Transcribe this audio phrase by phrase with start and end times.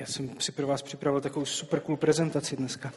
[0.00, 2.92] Já jsem si pro vás připravil takovou super cool prezentaci dneska.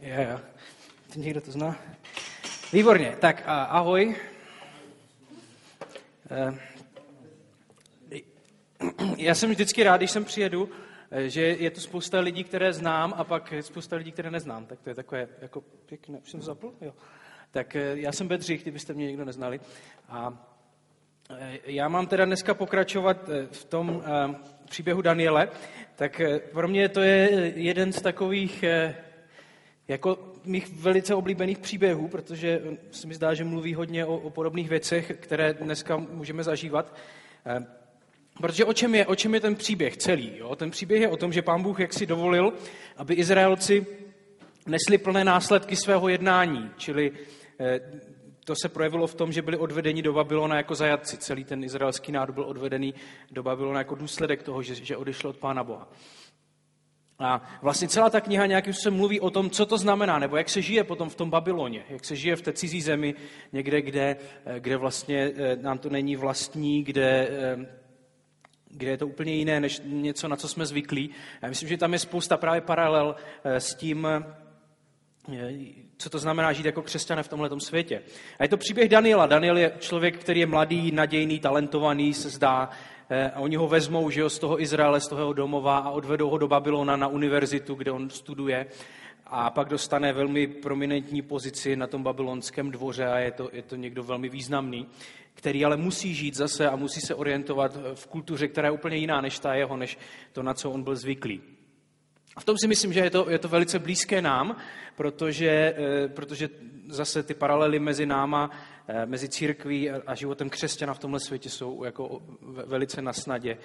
[0.00, 0.40] Jo, jo.
[1.16, 1.76] Někdo to zná?
[2.72, 3.16] Výborně.
[3.20, 4.16] Tak ahoj.
[6.30, 6.54] Eh,
[9.16, 10.70] já jsem vždycky rád, když sem přijedu,
[11.10, 14.66] eh, že je tu spousta lidí, které znám a pak spousta lidí, které neznám.
[14.66, 16.18] Tak to je takové jako pěkné.
[16.18, 16.72] Už jsem to zapl?
[16.80, 16.94] Jo.
[17.50, 19.60] Tak eh, já jsem Bedřich, kdybyste mě někdo neznali.
[20.08, 20.48] A
[21.66, 24.02] já mám teda dneska pokračovat v tom
[24.68, 25.48] příběhu Daniele.
[25.96, 26.20] Tak
[26.52, 28.64] pro mě to je jeden z takových
[29.88, 34.68] jako mých velice oblíbených příběhů, protože se mi zdá, že mluví hodně o, o podobných
[34.68, 36.94] věcech, které dneska můžeme zažívat.
[37.46, 37.66] Eh,
[38.40, 40.32] protože o čem je, o čem je ten příběh celý?
[40.38, 40.56] Jo?
[40.56, 42.52] Ten příběh je o tom, že pán Bůh jak si dovolil,
[42.96, 43.86] aby Izraelci
[44.66, 47.12] nesli plné následky svého jednání, čili
[47.60, 47.80] eh,
[48.44, 51.18] to se projevilo v tom, že byli odvedeni do Babylona jako zajatci.
[51.18, 52.94] Celý ten izraelský národ byl odvedený
[53.30, 55.88] do Babylona jako důsledek toho, že, že odešel od Pána Boha.
[57.18, 60.48] A vlastně celá ta kniha nějakým způsobem mluví o tom, co to znamená, nebo jak
[60.48, 63.14] se žije potom v tom Babyloně, jak se žije v té cizí zemi,
[63.52, 67.66] někde, kde, eh, kde vlastně eh, nám to není vlastní, kde, eh,
[68.70, 71.10] kde je to úplně jiné, než něco, na co jsme zvyklí.
[71.42, 74.08] Já myslím, že tam je spousta právě paralel s tím,
[75.96, 78.02] co to znamená žít jako křesťané v tomhle světě.
[78.38, 79.26] A je to příběh Daniela.
[79.26, 82.70] Daniel je člověk, který je mladý, nadějný, talentovaný, se zdá,
[83.10, 86.30] Eh, a oni ho vezmou že jo, z toho Izraele, z toho domova a odvedou
[86.30, 88.66] ho do Babylona na univerzitu, kde on studuje
[89.26, 93.76] a pak dostane velmi prominentní pozici na tom babylonském dvoře a je to, je to
[93.76, 94.86] někdo velmi významný,
[95.34, 99.20] který ale musí žít zase a musí se orientovat v kultuře, která je úplně jiná
[99.20, 99.98] než ta jeho, než
[100.32, 101.42] to, na co on byl zvyklý.
[102.36, 104.56] A v tom si myslím, že je to, je to velice blízké nám,
[104.96, 106.48] protože, eh, protože
[106.88, 108.50] zase ty paralely mezi náma
[108.88, 112.22] Eh, mezi církví a životem křesťana v tomhle světě jsou jako
[112.66, 113.58] velice na snadě.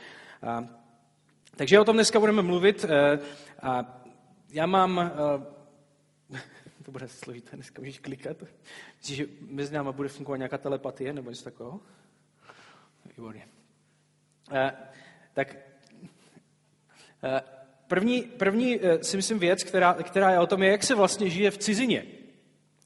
[1.56, 2.86] Takže o tom dneska budeme mluvit.
[2.90, 3.20] Eh,
[4.50, 5.12] já mám...
[6.84, 8.38] To bude složité, dneska můžeš klikat.
[8.97, 11.79] Myslíš, že mezi náma bude fungovat nějaká telepatie nebo něco takového?
[13.06, 13.47] Výborně.
[15.34, 15.58] Tak
[17.89, 21.51] první, první si myslím věc, která, která je o tom, je, jak se vlastně žije
[21.51, 22.05] v cizině.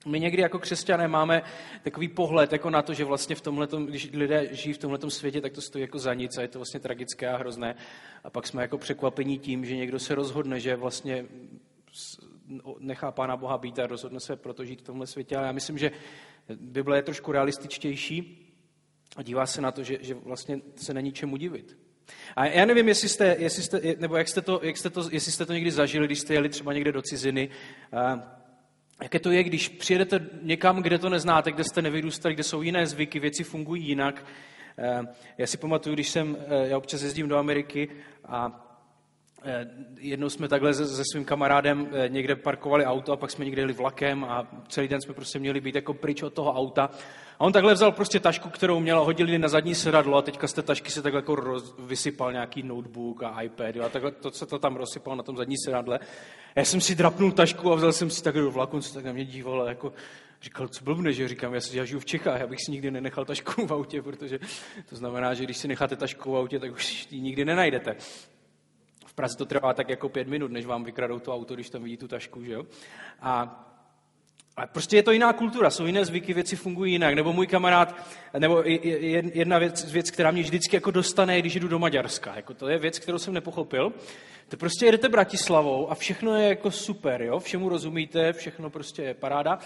[0.05, 1.41] My někdy jako křesťané máme
[1.83, 5.41] takový pohled jako na to, že vlastně v tomhletom, když lidé žijí v tomhle světě,
[5.41, 7.75] tak to stojí jako za nic a je to vlastně tragické a hrozné.
[8.23, 11.25] A pak jsme jako překvapení tím, že někdo se rozhodne, že vlastně
[12.79, 15.37] nechá Pána Boha být a rozhodne se proto žít v tomhle světě.
[15.37, 15.91] Ale já myslím, že
[16.55, 18.39] Bible je trošku realističtější
[19.15, 21.82] a dívá se na to, že, že vlastně se není čemu divit.
[22.35, 25.31] A já nevím, jestli jste, jestli jste, nebo jak jste to, jak jste to, jestli
[25.31, 27.49] jste to někdy zažili, když jste jeli třeba někde do ciziny.
[29.01, 32.87] Jaké to je, když přijedete někam, kde to neznáte, kde jste nevyrůstali, kde jsou jiné
[32.87, 34.25] zvyky, věci fungují jinak.
[35.37, 37.89] Já si pamatuju, když jsem, eh, já občas jezdím do Ameriky
[38.25, 38.69] a
[39.45, 43.61] eh, jednou jsme takhle se, se svým kamarádem někde parkovali auto a pak jsme někde
[43.61, 46.89] jeli vlakem a celý den jsme prostě měli být jako pryč od toho auta.
[47.39, 50.53] A on takhle vzal prostě tašku, kterou měl, hodil na zadní sedadlo a teďka z
[50.53, 54.31] té tašky se takhle jako roz, vysypal nějaký notebook a iPad jo, a takhle to
[54.31, 55.99] se to tam rozsypal na tom zadní sedadle.
[56.55, 59.05] Já jsem si drapnul tašku a vzal jsem si tak do vlaku, on se tak
[59.05, 59.93] na mě díval a jako
[60.41, 62.91] říkal, co blbne, že říkám, já, si, já žiju v Čechách, já bych si nikdy
[62.91, 64.39] nenechal tašku v autě, protože
[64.89, 67.95] to znamená, že když si necháte tašku v autě, tak už ji nikdy nenajdete.
[69.05, 71.83] V Praze to trvá tak jako pět minut, než vám vykradou to auto, když tam
[71.83, 72.63] vidí tu tašku, že jo?
[73.21, 73.59] A
[74.57, 77.13] a prostě je to jiná kultura, jsou jiné zvyky, věci fungují jinak.
[77.13, 77.95] Nebo můj kamarád,
[78.37, 78.63] nebo
[79.33, 82.35] jedna věc, věc která mě vždycky jako dostane, když jdu do Maďarska.
[82.35, 83.93] Jako to je věc, kterou jsem nepochopil.
[84.49, 87.39] To prostě jedete Bratislavou a všechno je jako super, jo?
[87.39, 89.59] všemu rozumíte, všechno prostě je paráda.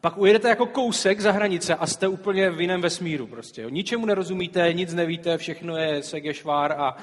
[0.00, 3.26] Pak ujedete jako kousek za hranice a jste úplně v jiném vesmíru.
[3.26, 3.68] Prostě, jo?
[3.68, 6.96] Ničemu nerozumíte, nic nevíte, všechno je segešvár a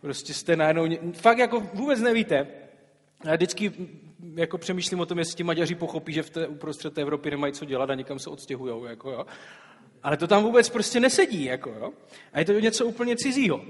[0.00, 0.88] prostě jste najednou...
[1.12, 2.46] Fakt jako vůbec nevíte.
[3.24, 3.72] Já vždycky
[4.34, 7.52] jako přemýšlím o tom, jestli ti Maďaři pochopí, že v té uprostřed té Evropy nemají
[7.52, 8.84] co dělat a někam se odstěhují.
[8.88, 9.26] Jako, jo.
[10.02, 11.44] Ale to tam vůbec prostě nesedí.
[11.44, 11.92] Jako, jo.
[12.32, 13.60] A je to něco úplně cizího.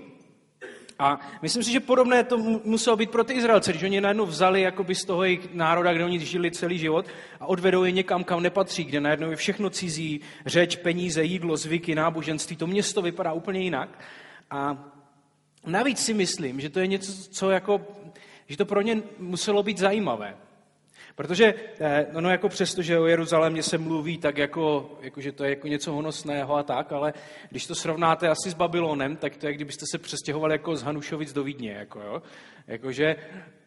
[0.98, 4.60] A myslím si, že podobné to muselo být pro ty Izraelce, když oni najednou vzali
[4.60, 7.06] jakoby z toho jejich národa, kde oni žili celý život
[7.40, 11.94] a odvedou je někam, kam nepatří, kde najednou je všechno cizí, řeč, peníze, jídlo, zvyky,
[11.94, 14.04] náboženství, to město vypadá úplně jinak.
[14.50, 14.90] A
[15.66, 17.80] navíc si myslím, že to je něco, co jako,
[18.48, 20.36] že to pro ně muselo být zajímavé.
[21.14, 25.32] Protože eh, no, no jako přesto, že o Jeruzalémě se mluví tak jako, jako, že
[25.32, 27.14] to je jako něco honosného a tak, ale
[27.50, 31.32] když to srovnáte asi s Babylonem, tak to je, kdybyste se přestěhovali jako z Hanušovic
[31.32, 31.72] do Vídně.
[31.72, 32.22] Jako, jo?
[32.66, 33.16] Jako, že,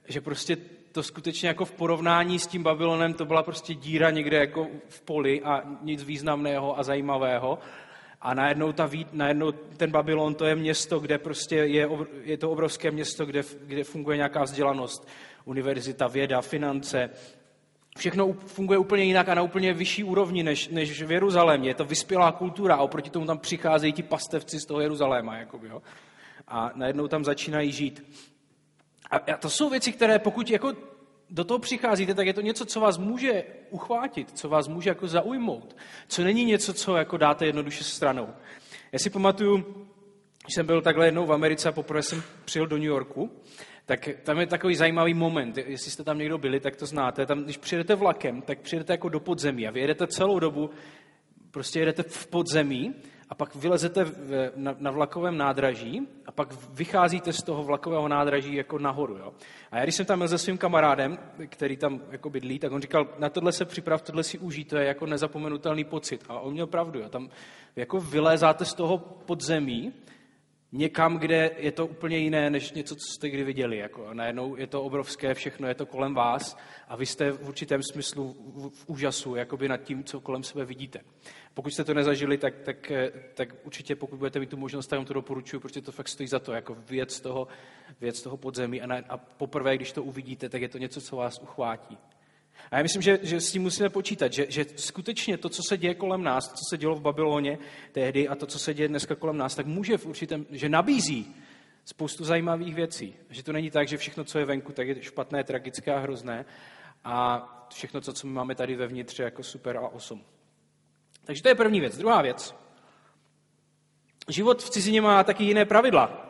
[0.08, 0.58] že prostě
[0.92, 5.02] to skutečně jako v porovnání s tím Babylonem to byla prostě díra někde jako v
[5.02, 7.60] poli a nic významného a zajímavého.
[8.26, 11.90] A najednou, ta, najednou ten Babylon to je město, kde prostě je,
[12.24, 15.08] je to obrovské město, kde, kde funguje nějaká vzdělanost,
[15.46, 17.10] univerzita, věda, finance,
[17.98, 21.70] Všechno funguje úplně jinak a na úplně vyšší úrovni než, než v Jeruzalémě.
[21.70, 25.38] Je to vyspělá kultura a oproti tomu tam přicházejí ti pastevci z toho Jeruzaléma.
[25.38, 25.82] Jakoby, jo?
[26.48, 28.06] A najednou tam začínají žít.
[29.12, 30.74] A, to jsou věci, které pokud jako
[31.30, 35.08] do toho přicházíte, tak je to něco, co vás může uchvátit, co vás může jako
[35.08, 35.76] zaujmout,
[36.08, 38.28] co není něco, co jako dáte jednoduše stranou.
[38.92, 39.58] Já si pamatuju,
[40.44, 43.32] když jsem byl takhle jednou v Americe a poprvé jsem přijel do New Yorku,
[43.86, 45.58] tak tam je takový zajímavý moment.
[45.58, 47.26] Jestli jste tam někdo byli, tak to znáte.
[47.26, 50.70] Tam, když přijedete vlakem, tak přijedete jako do podzemí a vy jedete celou dobu,
[51.52, 52.96] prostě jedete v podzemí
[53.30, 54.06] a pak vylezete
[54.56, 59.18] na, na vlakovém nádraží a pak vycházíte z toho vlakového nádraží jako nahoru.
[59.18, 59.34] Jo?
[59.72, 61.18] A já když jsem tam byl se svým kamarádem,
[61.48, 64.78] který tam jako bydlí, tak on říkal, na tohle se připrav, tohle si užij, to
[64.78, 66.26] je jako nezapomenutelný pocit.
[66.30, 67.00] A on měl pravdu.
[67.00, 67.10] Jo?
[67.10, 67.30] Tam
[67.76, 69.94] jako vylézáte z toho podzemí
[70.76, 73.78] někam, kde je to úplně jiné, než něco, co jste kdy viděli.
[73.78, 74.14] Jako.
[74.14, 76.58] Najednou je to obrovské, všechno je to kolem vás
[76.88, 78.36] a vy jste v určitém smyslu
[78.74, 81.00] v, úžasu jakoby nad tím, co kolem sebe vidíte.
[81.54, 82.92] Pokud jste to nezažili, tak, tak,
[83.34, 86.28] tak určitě pokud budete mít tu možnost, tak vám to doporučuji, protože to fakt stojí
[86.28, 87.48] za to, jako věc toho,
[88.02, 91.16] věc toho podzemí a, na, a poprvé, když to uvidíte, tak je to něco, co
[91.16, 91.98] vás uchvátí.
[92.72, 95.78] A já myslím, že, že s tím musíme počítat, že, že skutečně to, co se
[95.78, 97.58] děje kolem nás, to, co se dělo v Babyloně
[97.92, 101.36] tehdy a to, co se děje dneska kolem nás, tak může v určitém, že nabízí
[101.86, 103.16] spoustu zajímavých věcí.
[103.30, 106.46] Že to není tak, že všechno, co je venku, tak je špatné, tragické a hrozné
[107.04, 110.24] a všechno, co, co my máme tady vevnitř, je jako super a osm.
[111.26, 111.98] Takže to je první věc.
[111.98, 112.56] Druhá věc.
[114.30, 116.25] Život v cizině má taky jiné pravidla.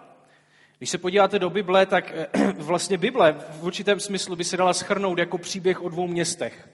[0.77, 2.27] Když se podíváte do Bible, tak eh,
[2.57, 6.69] vlastně Bible v určitém smyslu by se dala schrnout jako příběh o dvou městech.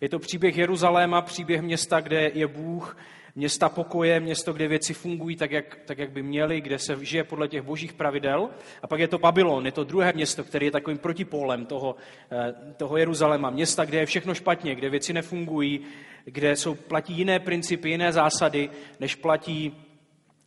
[0.00, 2.96] Je to příběh Jeruzaléma, příběh města, kde je Bůh,
[3.36, 7.24] města pokoje, město, kde věci fungují tak jak, tak, jak by měly, kde se žije
[7.24, 8.48] podle těch božích pravidel.
[8.82, 11.96] A pak je to Babylon, je to druhé město, které je takovým protipólem toho,
[12.32, 13.50] eh, toho Jeruzaléma.
[13.50, 15.80] Města, kde je všechno špatně, kde věci nefungují,
[16.24, 18.70] kde jsou, platí jiné principy, jiné zásady,
[19.00, 19.85] než platí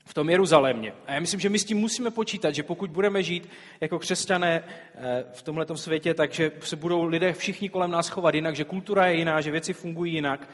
[0.10, 0.94] v tom Jeruzalémě.
[1.08, 3.50] A já myslím, že my s tím musíme počítat, že pokud budeme žít
[3.82, 4.64] jako křesťané
[4.96, 9.08] eh, v tomto světě, takže se budou lidé všichni kolem nás chovat jinak, že kultura
[9.08, 10.50] je jiná, že věci fungují jinak.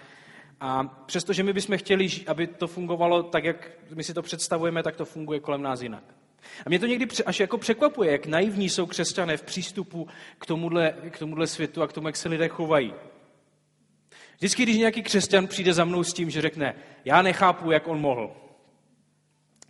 [0.62, 4.96] A přestože my bychom chtěli, aby to fungovalo tak, jak my si to představujeme, tak
[4.96, 6.04] to funguje kolem nás jinak.
[6.66, 10.08] A mě to někdy až jako překvapuje, jak naivní jsou křesťané v přístupu
[10.38, 12.94] k tomuhle, k tomuhle světu a k tomu, jak se lidé chovají.
[14.38, 16.76] Vždycky, když nějaký křesťan přijde za mnou s tím, že řekne,
[17.06, 18.45] já nechápu, jak on mohl,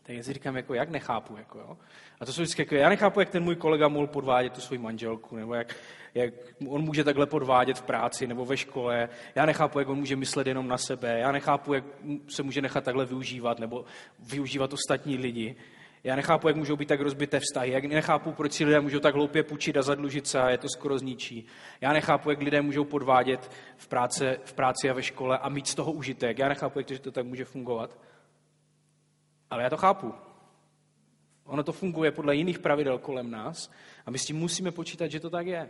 [0.06, 1.38] tak já si říkám, jako, jak nechápu.
[1.38, 1.78] Jako, jo?
[2.20, 4.80] A to jsou vždycky, jako, já nechápu, jak ten můj kolega mohl podvádět tu svoji
[4.80, 5.76] manželku, nebo jak,
[6.14, 6.34] jak
[6.68, 9.10] on může takhle podvádět v práci nebo ve škole.
[9.36, 11.20] Já nechápu, jak on může myslet jenom na sebe.
[11.20, 11.84] Já nechápu, jak
[12.28, 13.86] se může nechat takhle využívat nebo
[14.20, 15.56] využívat ostatní lidi.
[16.04, 17.72] Já nechápu, jak můžou být tak rozbité vztahy.
[17.72, 20.70] Jak nechápu, proč si lidé můžou tak hloupě půjčit a zadlužit se a je to
[20.70, 21.46] skoro zničí.
[21.82, 25.68] Já nechápu, jak lidé můžou podvádět v práci, v práci a ve škole a mít
[25.68, 26.40] z toho užitek.
[26.40, 27.98] Já nechápu, jak to, že to tak může fungovat.
[29.50, 30.14] Ale já to chápu.
[31.46, 33.72] Ono to funguje podle jiných pravidel kolem nás
[34.06, 35.70] a my s tím musíme počítat, že to tak je.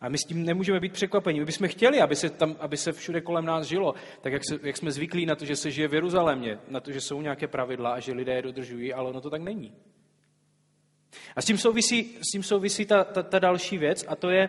[0.00, 1.38] A my s tím nemůžeme být překvapeni.
[1.40, 4.58] My bychom chtěli, aby se, tam, aby se všude kolem nás žilo, tak jak, se,
[4.62, 7.46] jak jsme zvyklí na to, že se žije v Jeruzalémě, na to, že jsou nějaké
[7.46, 9.74] pravidla a že lidé je dodržují, ale ono to tak není.
[11.36, 14.48] A s tím souvisí, s tím souvisí ta, ta, ta další věc a to je,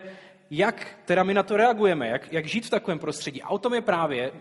[0.50, 3.42] jak teda my na to reagujeme, jak, jak žít v takovém prostředí.
[3.42, 4.32] A o tom je právě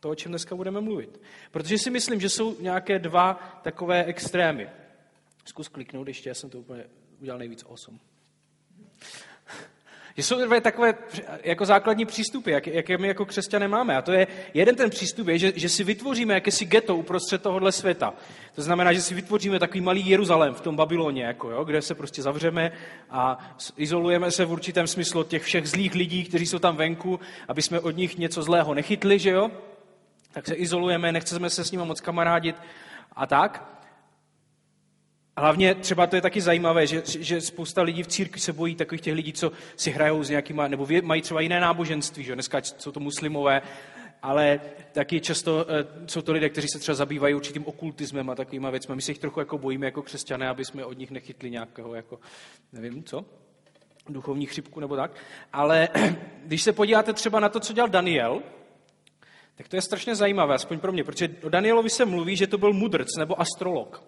[0.00, 1.20] to, o čem dneska budeme mluvit.
[1.50, 4.68] Protože si myslím, že jsou nějaké dva takové extrémy.
[5.44, 6.84] Zkus kliknout ještě, já jsem to úplně
[7.20, 8.00] udělal nejvíc 8.
[10.16, 10.94] Že jsou dvě takové
[11.44, 13.96] jako základní přístupy, jak, jaké my jako křesťané máme.
[13.96, 17.72] A to je, jeden ten přístup je, že, že si vytvoříme jakési ghetto uprostřed tohohle
[17.72, 18.14] světa.
[18.54, 21.94] To znamená, že si vytvoříme takový malý Jeruzalém v tom Babyloně, jako, jo, kde se
[21.94, 22.72] prostě zavřeme
[23.10, 27.20] a izolujeme se v určitém smyslu od těch všech zlých lidí, kteří jsou tam venku,
[27.48, 29.50] aby jsme od nich něco zlého nechytli, že jo?
[30.32, 32.56] Tak se izolujeme, nechceme se s nimi moc kamarádit
[33.12, 33.78] a tak.
[35.36, 39.00] Hlavně třeba to je taky zajímavé, že, že spousta lidí v církvi se bojí takových
[39.00, 42.92] těch lidí, co si hrajou s nějakýma, nebo mají třeba jiné náboženství, že dneska jsou
[42.92, 43.62] to muslimové,
[44.22, 44.60] ale
[44.92, 48.94] taky často uh, jsou to lidé, kteří se třeba zabývají určitým okultismem a takovýma věcmi.
[48.94, 52.20] My se jich trochu jako bojíme jako křesťané, aby jsme od nich nechytli nějakého, jako,
[52.72, 53.24] nevím co,
[54.08, 55.10] duchovní chřipku nebo tak.
[55.52, 55.88] Ale
[56.44, 58.42] když se podíváte třeba na to, co dělal Daniel,
[59.58, 62.58] tak to je strašně zajímavé, aspoň pro mě, protože o Danielovi se mluví, že to
[62.58, 64.04] byl mudrc nebo astrolog.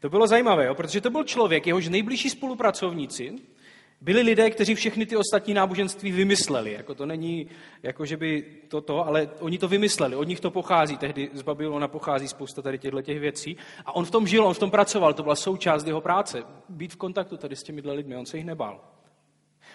[0.00, 3.38] To bylo zajímavé, jo, protože to byl člověk, jehož nejbližší spolupracovníci
[4.00, 6.72] Byli lidé, kteří všechny ty ostatní náboženství vymysleli.
[6.72, 7.46] Jako to není,
[7.82, 10.16] jako že by to to, ale oni to vymysleli.
[10.16, 10.96] Od nich to pochází.
[10.96, 13.56] Tehdy z Babylona pochází spousta tady těchto těch věcí.
[13.84, 15.14] A on v tom žil, on v tom pracoval.
[15.14, 16.42] To byla součást jeho práce.
[16.68, 18.16] Být v kontaktu tady s těmi lidmi.
[18.16, 18.80] On se jich nebál.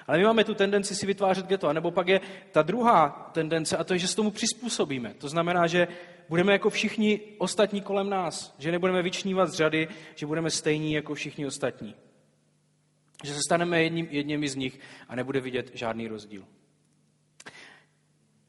[0.07, 1.67] Ale my máme tu tendenci si vytvářet ghetto.
[1.67, 5.13] A nebo pak je ta druhá tendence, a to je, že se tomu přizpůsobíme.
[5.13, 5.87] To znamená, že
[6.29, 8.55] budeme jako všichni ostatní kolem nás.
[8.59, 11.95] Že nebudeme vyčnívat z řady, že budeme stejní jako všichni ostatní.
[13.23, 16.43] Že se staneme jedním, jedněmi z nich a nebude vidět žádný rozdíl.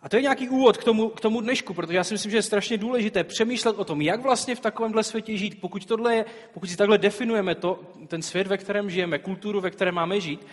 [0.04, 2.37] A to je nějaký úvod k tomu, k tomu dnešku, protože já si myslím, že
[2.37, 5.61] je strašně důležité přemýšlet o tom, jak vlastně v takovémhle světě žít.
[5.61, 9.70] Pokud, tohle je, pokud si takhle definujeme to, ten svět, ve kterém žijeme, kulturu, ve
[9.70, 10.46] které máme žít,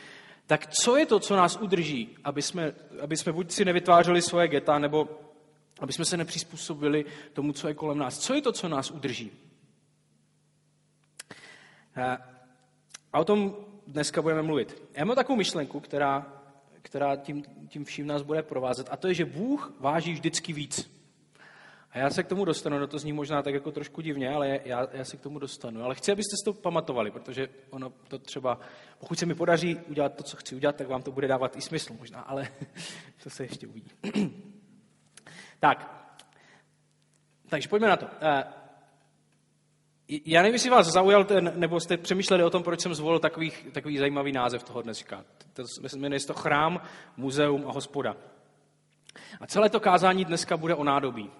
[0.52, 4.48] tak co je to, co nás udrží, aby jsme, aby jsme buď si nevytvářeli svoje
[4.48, 5.10] geta, nebo
[5.80, 8.20] aby jsme se nepřizpůsobili tomu, co je kolem nás.
[8.20, 9.32] Co je to, co nás udrží?
[13.12, 13.56] A o tom
[13.88, 14.82] dneska budeme mluvit.
[14.94, 16.44] Já mám takovou myšlenku, která,
[16.82, 21.01] která tím, tím vším nás bude provázet, a to je, že Bůh váží vždycky víc.
[21.92, 24.60] A já se k tomu dostanu, no to zní možná tak jako trošku divně, ale
[24.66, 25.84] já, já se k tomu dostanu.
[25.84, 28.60] Ale chci, abyste si to pamatovali, protože ono to třeba,
[29.00, 31.62] pokud se mi podaří udělat to, co chci udělat, tak vám to bude dávat i
[31.62, 32.48] smysl možná, ale
[33.24, 33.92] to se ještě uvidí.
[35.60, 36.02] tak,
[37.50, 38.08] takže pojďme na to.
[38.22, 38.44] Eh,
[40.26, 43.52] já nevím, jestli vás zaujal ten, nebo jste přemýšleli o tom, proč jsem zvolil takový,
[43.72, 45.26] takový zajímavý název toho dneska.
[45.54, 45.64] To
[45.98, 46.82] jmenuje se to Chrám,
[47.18, 48.16] Muzeum a Hospoda.
[49.42, 51.32] A celé to kázání dneska bude o nádobí.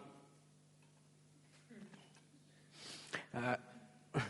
[3.14, 3.21] Eh,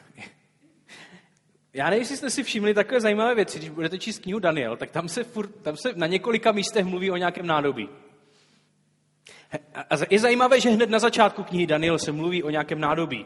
[1.74, 3.58] já nevím, jestli jste si všimli takové zajímavé věci.
[3.58, 7.12] Když budete číst knihu Daniel, tak tam se, furt, tam se na několika místech mluví
[7.12, 7.89] o nějakém nádobí.
[9.75, 13.25] A je zajímavé, že hned na začátku knihy Daniel se mluví o nějakém nádobí.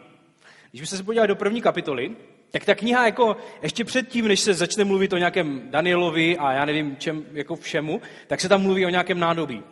[0.70, 2.16] Když byste se podívali do první kapitoly,
[2.52, 6.66] tak ta kniha jako ještě předtím, než se začne mluvit o nějakém Danielovi a já
[6.66, 9.64] nevím čem, jako všemu, tak se tam mluví o nějakém nádobí.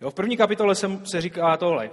[0.00, 1.90] Jo, v první kapitole se, se říká tohle.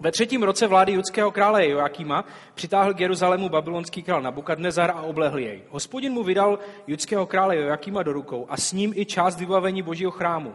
[0.00, 2.24] Ve třetím roce vlády judského krále Joakima
[2.54, 5.62] přitáhl k Jeruzalému babylonský král Nabukadnezar a oblehl jej.
[5.70, 10.10] Hospodin mu vydal judského krále Joakima do rukou a s ním i část vybavení božího
[10.10, 10.54] chrámu.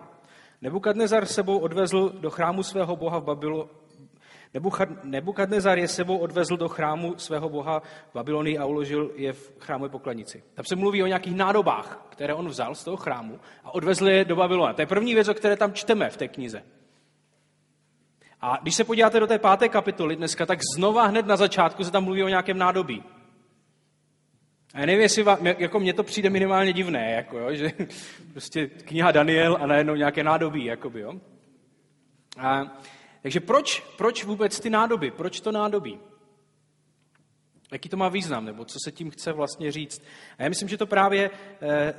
[0.62, 3.70] Nebukadnezar sebou odvezl do chrámu svého boha v Babylo,
[5.04, 9.90] Nebukadnezar je sebou odvezl do chrámu svého boha v Babylonii a uložil je v chrámové
[9.90, 10.44] pokladnici.
[10.54, 14.26] Tam se mluví o nějakých nádobách, které on vzal z toho chrámu a odvezl je
[14.26, 14.74] do Babylona.
[14.74, 16.64] To je první věc, o které tam čteme v té knize.
[18.42, 21.92] A když se podíváte do té páté kapitoly dneska, tak znova hned na začátku se
[21.92, 23.04] tam mluví o nějakém nádobí.
[24.74, 27.72] A já nevím, jestli vám, jako mně to přijde minimálně divné, jako jo, že
[28.32, 31.14] prostě kniha Daniel a najednou nějaké nádobí, jakoby, jo.
[32.38, 32.78] A,
[33.22, 35.12] takže proč, proč vůbec ty nádoby?
[35.12, 36.00] Proč to nádobí?
[37.72, 40.02] Jaký to má význam, nebo co se tím chce vlastně říct?
[40.38, 41.30] A já myslím, že to právě
[41.62, 41.94] eh,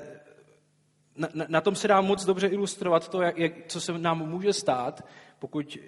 [1.16, 4.52] na, na tom se dá moc dobře ilustrovat to, jak, jak, co se nám může
[4.52, 5.04] stát,
[5.38, 5.78] pokud,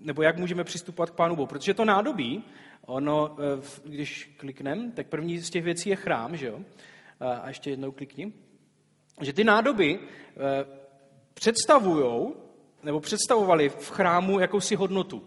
[0.00, 1.46] nebo jak můžeme přistupovat k Pánu Bohu.
[1.46, 2.44] Protože to nádobí,
[2.86, 6.60] ono, eh, když kliknem, tak první z těch věcí je chrám, že jo?
[7.20, 8.32] A ještě jednou klikni.
[9.20, 10.66] Že ty nádoby eh,
[11.34, 12.32] představují
[12.82, 15.22] nebo představovali v chrámu jakousi hodnotu.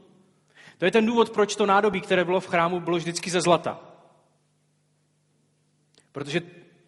[0.77, 3.79] To je ten důvod, proč to nádobí, které bylo v chrámu, bylo vždycky ze zlata.
[6.11, 6.41] Protože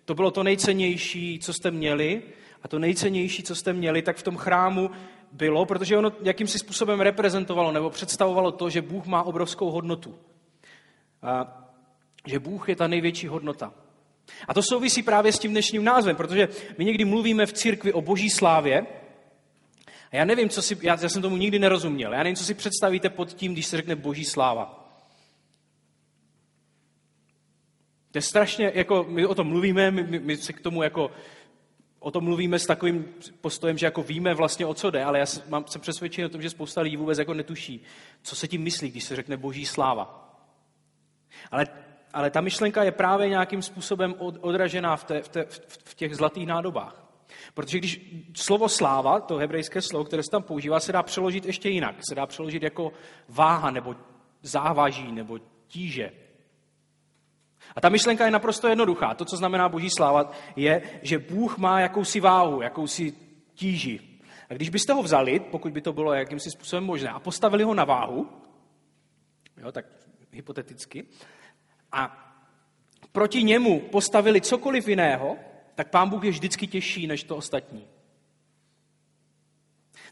[0.05, 2.21] to bylo to nejcennější, co jste měli,
[2.63, 4.91] a to nejcennější, co jste měli, tak v tom chrámu
[5.31, 10.15] bylo, protože ono jakýmsi způsobem reprezentovalo nebo představovalo to, že Bůh má obrovskou hodnotu.
[11.21, 11.57] A
[12.27, 13.73] že Bůh je ta největší hodnota.
[14.47, 18.01] A to souvisí právě s tím dnešním názvem, protože my někdy mluvíme v církvi o
[18.01, 18.85] boží slávě,
[20.11, 22.53] a já nevím, co si, já, já jsem tomu nikdy nerozuměl, já nevím, co si
[22.53, 24.77] představíte pod tím, když se řekne boží sláva.
[28.11, 31.11] To je strašně, jako my o tom mluvíme, my, my se k tomu jako
[32.03, 33.05] o tom mluvíme s takovým
[33.41, 36.41] postojem, že jako víme vlastně o co jde, ale já mám, jsem přesvědčen o tom,
[36.41, 37.83] že spousta lidí vůbec jako netuší,
[38.21, 40.33] co se tím myslí, když se řekne boží sláva.
[41.51, 41.67] Ale,
[42.13, 46.15] ale ta myšlenka je právě nějakým způsobem od, odražená v, té, v, té, v těch
[46.15, 47.05] zlatých nádobách.
[47.53, 48.01] Protože když
[48.35, 51.95] slovo sláva, to hebrejské slovo, které se tam používá, se dá přeložit ještě jinak.
[52.09, 52.91] Se dá přeložit jako
[53.29, 53.95] váha nebo
[54.41, 56.11] závaží nebo tíže.
[57.75, 59.13] A ta myšlenka je naprosto jednoduchá.
[59.13, 63.13] To, co znamená boží sláva, je, že Bůh má jakousi váhu, jakousi
[63.53, 63.99] tíži.
[64.49, 67.73] A když byste ho vzali, pokud by to bylo jakýmsi způsobem možné, a postavili ho
[67.73, 68.29] na váhu,
[69.57, 69.85] jo, tak
[70.31, 71.05] hypoteticky,
[71.91, 72.27] a
[73.11, 75.37] proti němu postavili cokoliv jiného,
[75.75, 77.87] tak pán Bůh je vždycky těžší než to ostatní.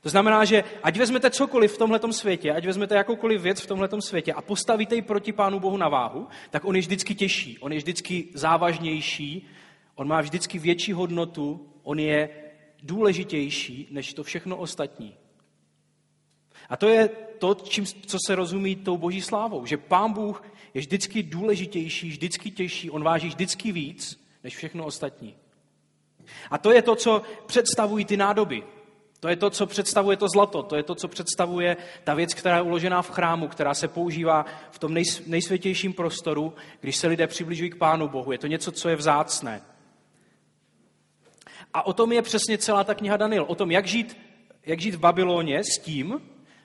[0.02, 3.90] To znamená, že ať vezmete cokoliv v tomhle světě, ať vezmete jakoukoliv věc v tomhle
[4.00, 7.72] světě a postavíte ji proti Pánu Bohu na váhu, tak on je vždycky těžší, on
[7.72, 9.48] je vždycky závažnější,
[10.00, 12.30] On má vždycky větší hodnotu, on je
[12.84, 15.16] důležitější než to všechno ostatní.
[16.70, 20.82] A to je to, čím, co se rozumí tou boží slávou, že pán Bůh je
[20.82, 25.36] vždycky důležitější, vždycky těžší, on váží vždycky víc než všechno ostatní.
[26.52, 28.64] A to je to, co představují ty nádoby.
[29.20, 32.56] To je to, co představuje to zlato, to je to, co představuje ta věc, která
[32.56, 34.94] je uložená v chrámu, která se používá v tom
[35.26, 38.32] nejsvětějším prostoru, když se lidé přibližují k Pánu Bohu.
[38.32, 39.62] Je to něco, co je vzácné.
[41.74, 43.46] A o tom je přesně celá ta kniha Daniel.
[43.48, 44.18] O tom, jak žít,
[44.66, 46.22] jak žít v Babyloně s tím,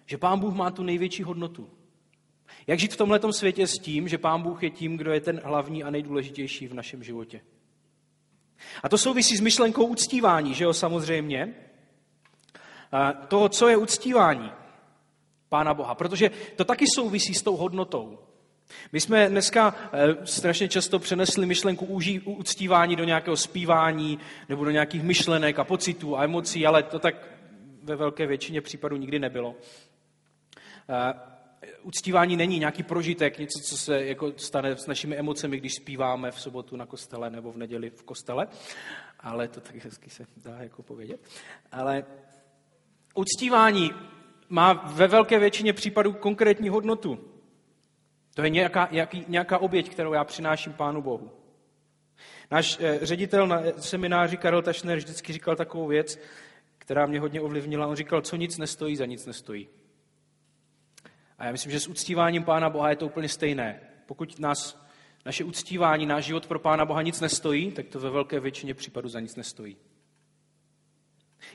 [0.06, 1.70] že Pán Bůh má tu největší hodnotu.
[2.66, 5.40] Jak žít v tomhle světě s tím, že Pán Bůh je tím, kdo je ten
[5.44, 7.40] hlavní a nejdůležitější v našem životě.
[8.82, 11.54] A to souvisí s myšlenkou uctívání, že jo, samozřejmě.
[13.28, 14.52] Toho, co je uctívání
[15.48, 15.94] Pána Boha.
[15.94, 18.18] Protože to taky souvisí s tou hodnotou.
[18.92, 21.86] My jsme dneska eh, strašně často přenesli myšlenku
[22.24, 27.14] uctívání do nějakého zpívání nebo do nějakých myšlenek a pocitů a emocí, ale to tak
[27.82, 29.54] ve velké většině případů nikdy nebylo.
[30.88, 31.14] Eh,
[31.82, 36.40] uctívání není nějaký prožitek, něco, co se jako stane s našimi emocemi, když zpíváme v
[36.40, 38.46] sobotu na kostele nebo v neděli v kostele,
[39.20, 41.20] ale to tak hezky se dá jako povědět.
[41.72, 42.04] Ale
[43.14, 43.90] uctívání
[44.48, 47.18] má ve velké většině případů konkrétní hodnotu.
[48.34, 51.30] To je nějaká, nějaký, nějaká oběť, kterou já přináším Pánu Bohu.
[52.50, 56.18] Náš eh, ředitel na semináři Karel Tašner vždycky říkal takovou věc,
[56.78, 57.86] která mě hodně ovlivnila.
[57.86, 59.68] On říkal, co nic nestojí, za nic nestojí.
[61.38, 63.80] A já myslím, že s uctíváním Pána Boha je to úplně stejné.
[64.06, 64.86] Pokud nás,
[65.24, 69.08] naše uctívání, náš život pro Pána Boha nic nestojí, tak to ve velké většině případů
[69.08, 69.76] za nic nestojí.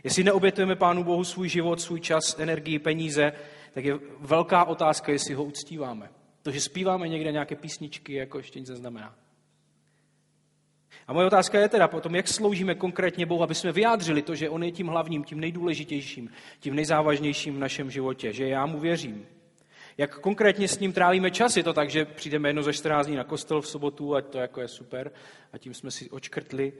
[0.03, 3.31] Jestli neobětujeme Pánu Bohu svůj život, svůj čas, energii, peníze,
[3.73, 6.09] tak je velká otázka, jestli ho uctíváme.
[6.41, 9.15] To, že zpíváme někde nějaké písničky, jako ještě nic neznamená.
[11.07, 14.49] A moje otázka je teda potom, jak sloužíme konkrétně Bohu, aby jsme vyjádřili to, že
[14.49, 16.29] On je tím hlavním, tím nejdůležitějším,
[16.59, 19.25] tím nejzávažnějším v našem životě, že já mu věřím.
[19.97, 23.15] Jak konkrétně s ním trávíme čas, je to tak, že přijdeme jedno za 14 dní
[23.15, 25.11] na kostel v sobotu a to jako je super
[25.53, 26.73] a tím jsme si očkrtli.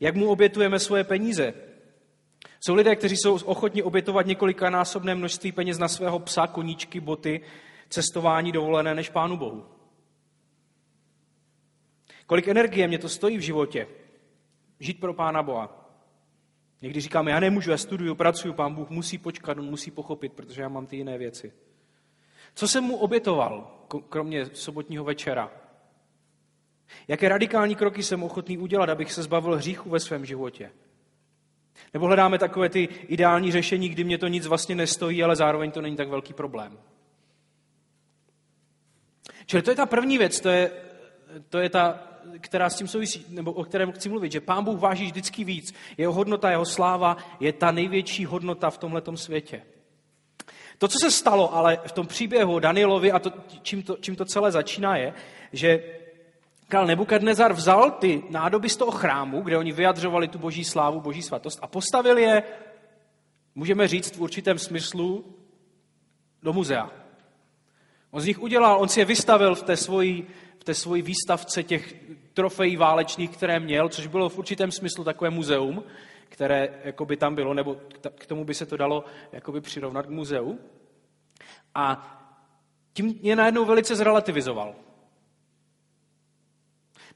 [0.00, 1.54] Jak mu obětujeme svoje peníze?
[2.60, 7.40] Jsou lidé, kteří jsou ochotni obětovat několikanásobné množství peněz na svého psa, koníčky, boty,
[7.88, 9.66] cestování dovolené než Pánu Bohu.
[12.26, 13.86] Kolik energie mě to stojí v životě?
[14.80, 15.80] Žít pro Pána Boha.
[16.82, 20.62] Někdy říkáme, já nemůžu, já studuju, pracuju, Pán Bůh musí počkat, on musí pochopit, protože
[20.62, 21.52] já mám ty jiné věci.
[22.54, 25.52] Co jsem mu obětoval, kromě sobotního večera?
[27.08, 30.72] Jaké radikální kroky jsem ochotný udělat, abych se zbavil hříchu ve svém životě?
[31.94, 35.80] Nebo hledáme takové ty ideální řešení, kdy mě to nic vlastně nestojí, ale zároveň to
[35.80, 36.78] není tak velký problém.
[39.46, 40.70] Čili to je ta první věc, to je,
[41.48, 42.02] to je ta,
[42.40, 45.74] která s tím souvisí, nebo o kterém chci mluvit, že Pán Bůh váží vždycky víc.
[45.96, 49.62] Jeho hodnota, jeho sláva je ta největší hodnota v tomhletom světě.
[50.78, 54.24] To, co se stalo ale v tom příběhu Danielovi a to, čím, to, čím to
[54.24, 55.14] celé začíná, je,
[55.52, 55.82] že
[56.70, 61.22] král Nebukadnezar vzal ty nádoby z toho chrámu, kde oni vyjadřovali tu boží slávu, boží
[61.22, 62.42] svatost a postavil je,
[63.54, 65.36] můžeme říct v určitém smyslu,
[66.42, 66.90] do muzea.
[68.10, 70.26] On z nich udělal, on si je vystavil v té svoji,
[70.60, 71.94] v té svoji výstavce těch
[72.34, 75.84] trofejí válečných, které měl, což bylo v určitém smyslu takové muzeum,
[76.28, 77.76] které by tam bylo, nebo
[78.14, 80.58] k tomu by se to dalo jakoby přirovnat k muzeu.
[81.74, 82.16] A
[82.92, 84.74] tím je najednou velice zrelativizoval.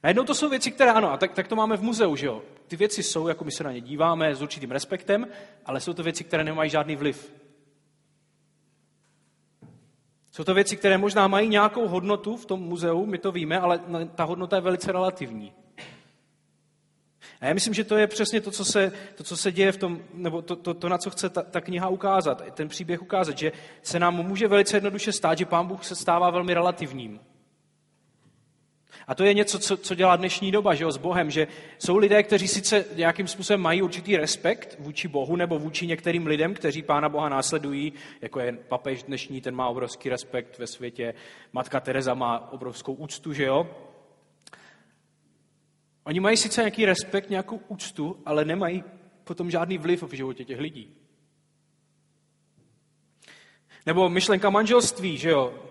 [0.05, 2.41] Najednou to jsou věci, které ano, a tak, tak to máme v muzeu, že jo.
[2.67, 5.27] Ty věci jsou, jako my se na ně díváme s určitým respektem,
[5.65, 7.33] ale jsou to věci, které nemají žádný vliv.
[10.31, 13.79] Jsou to věci, které možná mají nějakou hodnotu v tom muzeu, my to víme, ale
[14.15, 15.53] ta hodnota je velice relativní.
[17.41, 19.77] A já myslím, že to je přesně to, co se, to, co se děje v
[19.77, 23.37] tom, nebo to, to, to na co chce ta, ta kniha ukázat, ten příběh ukázat,
[23.37, 27.19] že se nám může velice jednoduše stát, že Pán Bůh se stává velmi relativním.
[29.07, 31.97] A to je něco, co, co dělá dnešní doba že jo, s Bohem, že jsou
[31.97, 36.81] lidé, kteří sice nějakým způsobem mají určitý respekt vůči Bohu nebo vůči některým lidem, kteří
[36.81, 41.13] Pána Boha následují, jako je papež dnešní, ten má obrovský respekt ve světě,
[41.53, 43.69] matka Teresa má obrovskou úctu, že jo.
[46.03, 48.83] Oni mají sice nějaký respekt, nějakou úctu, ale nemají
[49.23, 50.95] potom žádný vliv v životě těch lidí.
[53.85, 55.64] Nebo myšlenka manželství, že jo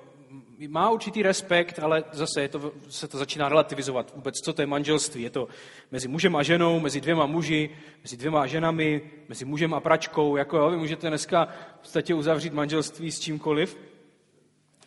[0.69, 4.67] má určitý respekt, ale zase je to, se to začíná relativizovat vůbec, co to je
[4.67, 5.23] manželství.
[5.23, 5.49] Je to
[5.91, 7.71] mezi mužem a ženou, mezi dvěma muži,
[8.03, 10.37] mezi dvěma ženami, mezi mužem a pračkou.
[10.37, 13.79] Jako jo, vy můžete dneska v podstatě uzavřít manželství s čímkoliv.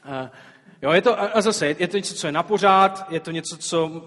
[0.03, 0.32] A,
[0.82, 3.58] jo, je to, a zase, je to něco, co je na pořád, je to něco,
[3.58, 4.01] co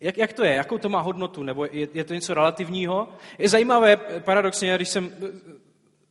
[0.00, 0.54] Jak, jak to je?
[0.54, 1.42] Jakou to má hodnotu?
[1.42, 3.08] Nebo je, je to něco relativního?
[3.38, 5.12] Je zajímavé, paradoxně, když jsem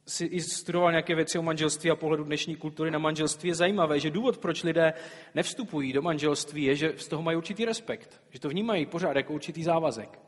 [0.07, 4.11] si studoval nějaké věci o manželství a pohledu dnešní kultury na manželství, je zajímavé, že
[4.11, 4.93] důvod, proč lidé
[5.35, 8.21] nevstupují do manželství, je, že z toho mají určitý respekt.
[8.29, 10.19] Že to vnímají pořád jako určitý závazek.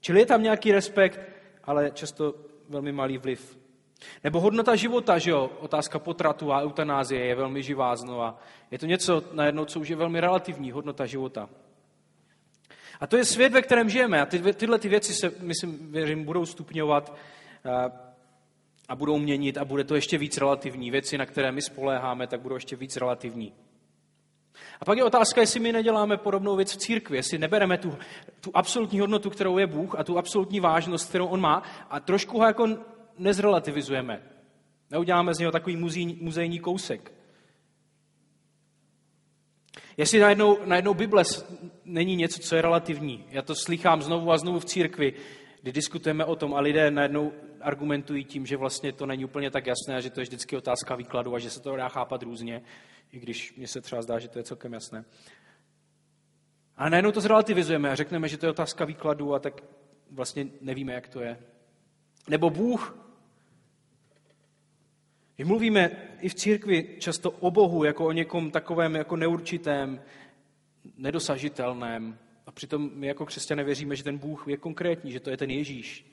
[0.00, 1.20] Čili je tam nějaký respekt,
[1.64, 2.34] ale často
[2.68, 3.58] velmi malý vliv.
[4.24, 5.50] Nebo hodnota života, že jo?
[5.60, 8.40] Otázka potratu a eutanázie je velmi živá znova.
[8.70, 11.48] Je to něco najednou, co už je velmi relativní, hodnota života.
[13.00, 14.20] A to je svět, ve kterém žijeme.
[14.20, 17.16] A ty, tyhle ty věci se, myslím, věřím, budou stupňovat
[18.90, 20.90] a, budou měnit a bude to ještě víc relativní.
[20.90, 23.52] Věci, na které my spoléháme, tak budou ještě víc relativní.
[24.80, 27.98] A pak je otázka, jestli my neděláme podobnou věc v církvi, jestli nebereme tu,
[28.40, 32.38] tu absolutní hodnotu, kterou je Bůh a tu absolutní vážnost, kterou on má a trošku
[32.38, 32.68] ho jako
[33.18, 34.22] nezrelativizujeme.
[34.90, 37.12] Neuděláme z něho takový muzejní, muzejní kousek.
[39.96, 41.24] Jestli najednou, najednou Bible
[41.84, 43.24] není něco, co je relativní.
[43.28, 45.14] Já to slychám znovu a znovu v církvi,
[45.62, 49.66] kdy diskutujeme o tom a lidé najednou argumentují tím, že vlastně to není úplně tak
[49.66, 52.62] jasné a že to je vždycky otázka výkladu a že se to dá chápat různě,
[53.12, 55.04] i když mně se třeba zdá, že to je celkem jasné.
[56.76, 59.62] A najednou to zrelativizujeme a řekneme, že to je otázka výkladu a tak
[60.10, 61.38] vlastně nevíme, jak to je.
[62.28, 62.96] Nebo Bůh
[65.40, 70.02] my mluvíme i v církvi často o Bohu jako o někom takovém jako neurčitém,
[70.96, 72.18] nedosažitelném.
[72.50, 75.50] A přitom my jako křesťané věříme, že ten Bůh je konkrétní, že to je ten
[75.50, 76.06] Ježíš.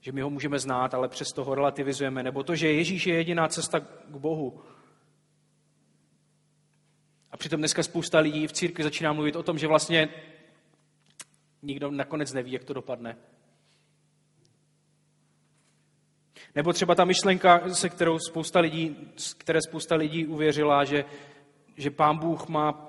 [0.00, 2.22] Že my ho můžeme znát, ale přesto ho relativizujeme.
[2.22, 4.62] Nebo to, že Ježíš je jediná cesta k Bohu.
[7.30, 10.08] A přitom dneska spousta lidí v církvi začíná mluvit o tom, že vlastně
[11.62, 13.16] nikdo nakonec neví, jak to dopadne.
[16.54, 18.96] Nebo třeba ta myšlenka, se kterou spousta lidí,
[19.38, 21.04] které spousta lidí uvěřila, že,
[21.76, 22.85] že pán Bůh má,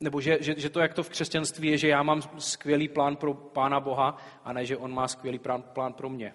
[0.00, 3.16] nebo že, že, že to, jak to v křesťanství je, že já mám skvělý plán
[3.16, 6.34] pro pána Boha a ne, že on má skvělý plán, plán pro mě.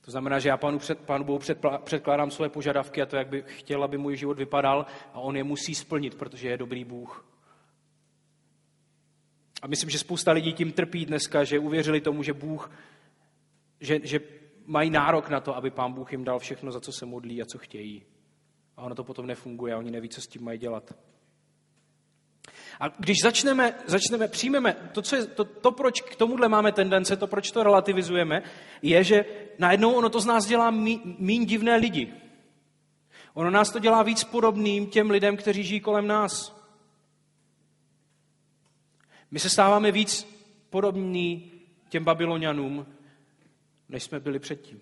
[0.00, 3.28] To znamená, že já pánu, před, pánu Bohu před, předkládám svoje požadavky a to, jak
[3.28, 7.26] bych chtěl, aby můj život vypadal a on je musí splnit, protože je dobrý Bůh.
[9.62, 12.70] A myslím, že spousta lidí tím trpí dneska, že uvěřili tomu, že Bůh,
[13.80, 14.20] že, že
[14.66, 17.44] mají nárok na to, aby pán Bůh jim dal všechno, za co se modlí a
[17.44, 18.02] co chtějí.
[18.76, 20.94] A ono to potom nefunguje a oni neví, co s tím mají dělat.
[22.80, 27.16] A když začneme, začneme přijmeme, to, co je, to, to, proč k tomuhle máme tendence,
[27.16, 28.42] to, proč to relativizujeme,
[28.82, 29.24] je, že
[29.58, 30.70] najednou ono to z nás dělá
[31.18, 32.12] méně divné lidi.
[33.34, 36.62] Ono nás to dělá víc podobným těm lidem, kteří žijí kolem nás.
[39.30, 40.28] My se stáváme víc
[40.70, 41.52] podobní
[41.88, 42.86] těm babylonianům,
[43.88, 44.80] než jsme byli předtím.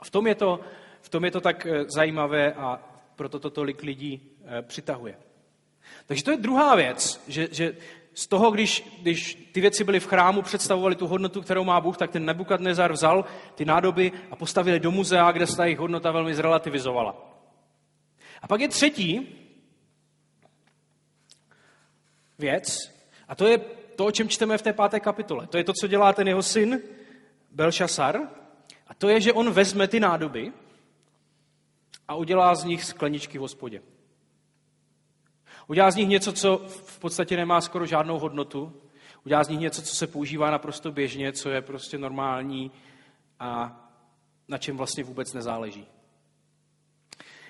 [0.00, 0.60] A v tom je to,
[1.00, 2.82] v tom je to tak eh, zajímavé a
[3.16, 5.18] proto to tolik lidí eh, přitahuje.
[6.06, 7.76] Takže to je druhá věc, že, že
[8.14, 11.96] z toho, když, když ty věci byly v chrámu, představovaly tu hodnotu, kterou má Bůh,
[11.96, 16.10] tak ten Nebukadnezar vzal ty nádoby a postavili do muzea, kde se ta jejich hodnota
[16.10, 17.38] velmi zrelativizovala.
[18.42, 19.38] A pak je třetí
[22.38, 22.92] věc,
[23.28, 23.58] a to je
[23.96, 25.46] to, o čem čteme v té páté kapitole.
[25.46, 26.80] To je to, co dělá ten jeho syn
[27.50, 28.20] Belšasar.
[28.86, 30.52] A to je, že on vezme ty nádoby
[32.08, 33.82] a udělá z nich skleničky v hospodě.
[35.66, 38.72] Udělá z nich něco, co v podstatě nemá skoro žádnou hodnotu.
[39.26, 42.70] Udělá z nich něco, co se používá naprosto běžně, co je prostě normální
[43.40, 43.78] a
[44.48, 45.86] na čem vlastně vůbec nezáleží.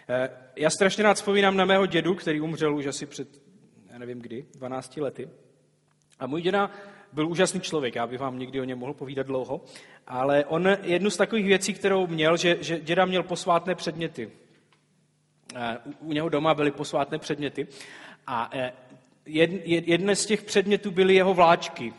[0.09, 3.29] Eh, já strašně rád vzpomínám na mého dědu, který umřel už asi před,
[3.91, 5.29] já nevím kdy, 12 lety.
[6.19, 6.71] A můj děda
[7.13, 9.61] byl úžasný člověk, já bych vám někdy o něm mohl povídat dlouho,
[10.07, 14.31] ale on jednu z takových věcí, kterou měl, že, že děda měl posvátné předměty.
[15.55, 17.67] Eh, u něho doma byly posvátné předměty
[18.27, 18.73] a eh,
[19.65, 21.95] jedné z těch předmětů byly jeho vláčky.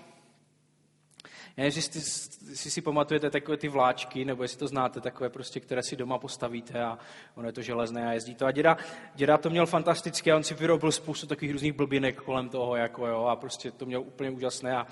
[1.57, 2.01] Já nevím, jestli,
[2.49, 6.17] jestli si pamatujete takové ty vláčky, nebo jestli to znáte, takové prostě, které si doma
[6.17, 6.97] postavíte a
[7.36, 8.45] ono je to železné a jezdí to.
[8.45, 8.77] A děda,
[9.15, 13.08] děda to měl fantasticky a on si vyrobil spoustu takových různých blbinek kolem toho, jako
[13.08, 14.88] jo, a prostě to měl úplně úžasné a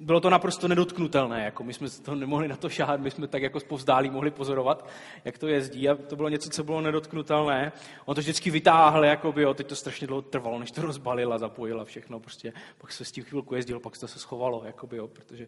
[0.00, 3.42] bylo to naprosto nedotknutelné, jako my jsme to nemohli na to šáhat, my jsme tak
[3.42, 4.88] jako povzdálí mohli pozorovat,
[5.24, 7.72] jak to jezdí a to bylo něco, co bylo nedotknutelné.
[8.04, 11.32] On to vždycky vytáhl, jako by, jo, teď to strašně dlouho trvalo, než to rozbalil
[11.32, 14.18] a zapojil a všechno, prostě pak se s tím chvilku jezdil, pak se to se
[14.18, 15.46] schovalo, jako by, jo, protože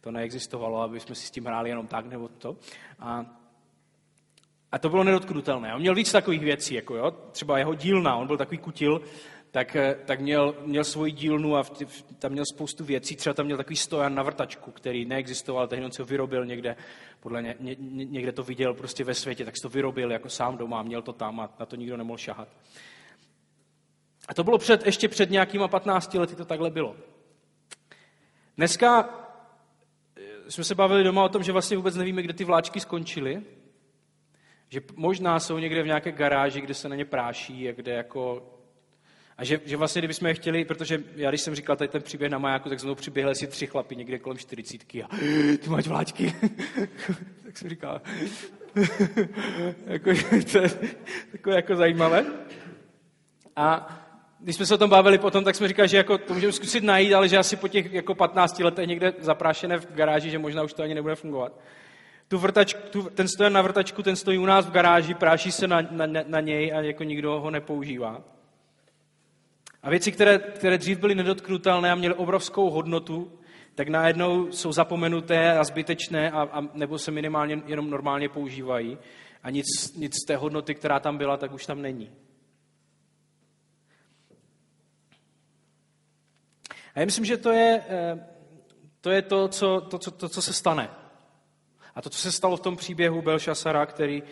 [0.00, 2.56] to neexistovalo, aby jsme si s tím hráli jenom tak nebo to.
[2.98, 3.26] A,
[4.72, 5.74] a to bylo nedotknutelné.
[5.74, 9.02] On měl víc takových věcí, jako jo, třeba jeho dílna, on byl takový kutil,
[9.50, 11.70] tak, eh, tak měl, měl svoji dílnu a v,
[12.18, 13.16] tam měl spoustu věcí.
[13.16, 16.76] Třeba tam měl takový stojan na vrtačku, který neexistoval, tehdy on se ho vyrobil někde,
[17.20, 20.56] podle ně, ně, někde to viděl prostě ve světě, tak se to vyrobil jako sám
[20.56, 22.48] doma, měl to tam a na to nikdo nemohl šahat.
[24.28, 26.96] A to bylo před, ještě před nějakýma 15 lety, to takhle bylo.
[28.56, 29.02] Dneska
[30.48, 33.42] jsme se bavili doma o tom, že vlastně vůbec nevíme, kde ty vláčky skončily.
[34.68, 38.52] Že možná jsou někde v nějaké garáži, kde se na ně práší a kde jako...
[39.38, 42.30] A že, že vlastně, kdybychom je chtěli, protože já když jsem říkal tady ten příběh
[42.30, 45.08] na majáku, tak znovu přiběhli si tři chlapy někde kolem čtyřicítky a
[45.62, 46.34] ty máš vláčky.
[47.44, 48.00] tak jsem říkal,
[49.86, 50.10] jako,
[51.42, 52.26] to je jako zajímavé.
[53.56, 53.98] A
[54.46, 56.84] když jsme se o tom bavili potom, tak jsme říkali, že jako to můžeme zkusit
[56.84, 60.62] najít, ale že asi po těch jako 15 letech někde zaprášené v garáži, že možná
[60.62, 61.60] už to ani nebude fungovat.
[62.28, 65.66] Tu vrtač, tu, ten stojan na vrtačku, ten stojí u nás v garáži, práší se
[65.66, 68.22] na, na, na něj a jako nikdo ho nepoužívá.
[69.82, 73.32] A věci, které, které dřív byly nedotknutelné a měly obrovskou hodnotu,
[73.74, 78.98] tak najednou jsou zapomenuté a zbytečné a, a nebo se minimálně jenom normálně používají.
[79.42, 82.10] A nic, nic z té hodnoty, která tam byla, tak už tam není.
[86.96, 88.26] A já myslím, že to je eh,
[89.00, 90.90] to, je to, co, to, co, to, co se stane.
[91.94, 94.22] A to, co se stalo v tom příběhu Belšasara, který,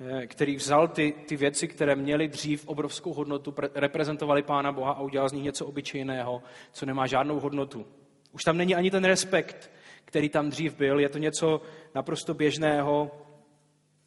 [0.00, 5.00] eh, který vzal ty, ty věci, které měly dřív obrovskou hodnotu, reprezentovali Pána Boha a
[5.00, 7.86] udělal z nich něco obyčejného, co nemá žádnou hodnotu.
[8.32, 9.70] Už tam není ani ten respekt,
[10.04, 11.62] který tam dřív byl, je to něco
[11.94, 13.10] naprosto běžného.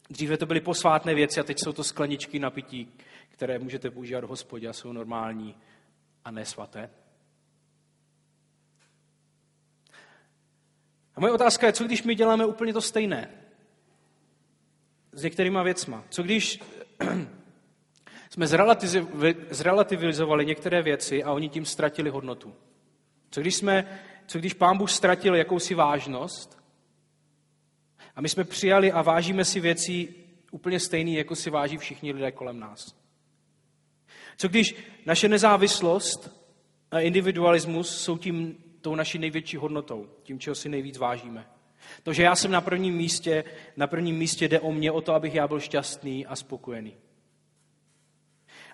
[0.10, 2.93] Dříve to byly posvátné věci a teď jsou to skleničky na pití,
[3.30, 5.56] které můžete používat v hospodě a jsou normální
[6.26, 6.89] a nesvaté.
[11.21, 13.29] Moje otázka je, co když my děláme úplně to stejné
[15.12, 16.03] s některýma věcma?
[16.10, 16.60] Co když
[18.29, 18.47] jsme
[19.49, 22.55] zrelativizovali některé věci a oni tím ztratili hodnotu?
[23.29, 26.63] Co když, jsme, co když pán Bůh ztratil jakousi vážnost
[28.15, 30.15] a my jsme přijali a vážíme si věci
[30.51, 32.95] úplně stejný, jako si váží všichni lidé kolem nás?
[34.38, 36.47] Co když naše nezávislost
[36.91, 41.48] a individualismus jsou tím tou naší největší hodnotou, tím, čeho si nejvíc vážíme.
[42.04, 43.44] To, že já jsem na prvním místě,
[43.78, 46.98] na prvním místě jde o mě, o to, abych já byl šťastný a spokojený.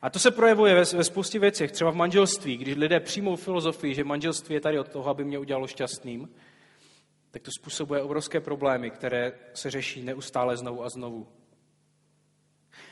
[0.01, 3.93] A to se projevuje ve, ve spoustě věcech, třeba v manželství, když lidé přijmou filozofii,
[3.93, 6.29] že manželství je tady od toho, aby mě udělalo šťastným,
[7.31, 11.27] tak to způsobuje obrovské problémy, které se řeší neustále znovu a znovu.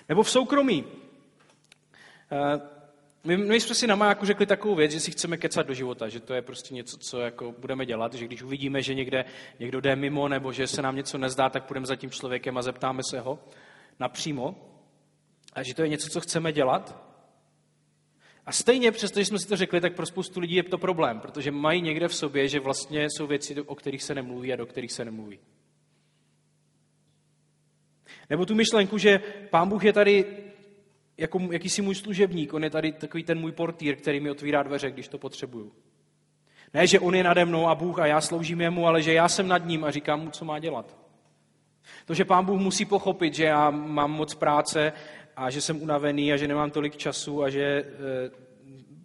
[0.10, 0.86] Nebo v soukromí.
[3.25, 6.09] My, my jsme si na majáku řekli takovou věc, že si chceme kecat do života,
[6.09, 9.25] že to je prostě něco, co jako budeme dělat, že když uvidíme, že někde
[9.59, 12.61] někdo jde mimo nebo že se nám něco nezdá, tak půjdeme za tím člověkem a
[12.61, 13.39] zeptáme se ho
[13.99, 14.55] napřímo.
[15.53, 17.05] A že to je něco, co chceme dělat.
[18.45, 21.51] A stejně, přestože jsme si to řekli, tak pro spoustu lidí je to problém, protože
[21.51, 24.91] mají někde v sobě, že vlastně jsou věci, o kterých se nemluví a do kterých
[24.91, 25.39] se nemluví.
[28.29, 30.44] Nebo tu myšlenku, že pán Bůh je tady
[31.17, 34.91] jako jakýsi můj služebník, on je tady takový ten můj portýr, který mi otvírá dveře,
[34.91, 35.71] když to potřebuju.
[36.73, 39.30] Ne, že on je nade mnou a Bůh a já sloužím jemu, ale že já
[39.30, 40.97] jsem nad ním a říkám mu, co má dělat.
[42.06, 44.93] To, že pán Bůh musí pochopit, že já mám moc práce
[45.36, 47.86] a že jsem unavený a že nemám tolik času a že eh,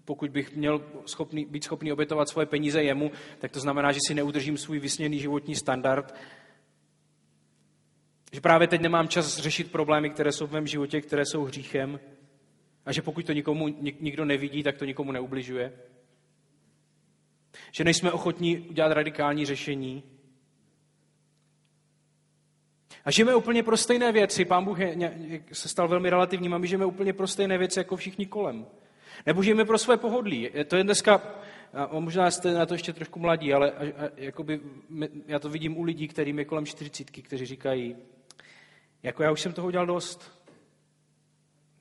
[0.04, 4.14] pokud bych měl schopný, být schopný obětovat svoje peníze jemu, tak to znamená, že si
[4.14, 6.14] neudržím svůj vysněný životní standard
[8.32, 12.00] že právě teď nemám čas řešit problémy, které jsou v mém životě, které jsou hříchem.
[12.86, 13.68] A že pokud to nikomu,
[14.00, 15.72] nikdo nevidí, tak to nikomu neubližuje.
[17.72, 20.02] Že nejsme ochotní udělat radikální řešení.
[23.04, 24.44] A žijeme úplně pro stejné věci.
[24.44, 24.96] Pán Bůh je,
[25.52, 28.66] se stal velmi relativním a my žijeme úplně pro stejné věci jako všichni kolem.
[29.26, 30.50] Nebo žijeme pro své pohodlí.
[30.66, 31.22] To je dneska,
[31.72, 34.60] a možná jste na to ještě trošku mladí, ale a, a, jakoby,
[35.26, 37.96] já to vidím u lidí, kterým je kolem čtyřicítky, kteří říkají,
[39.02, 40.40] jako já už jsem toho udělal dost.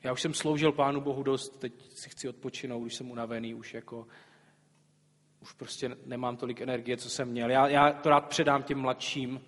[0.03, 3.73] Já už jsem sloužil Pánu Bohu dost, teď si chci odpočinout, už jsem unavený, už
[3.73, 4.07] jako
[5.41, 7.51] už prostě nemám tolik energie, co jsem měl.
[7.51, 9.41] Já, já to rád předám těm mladším,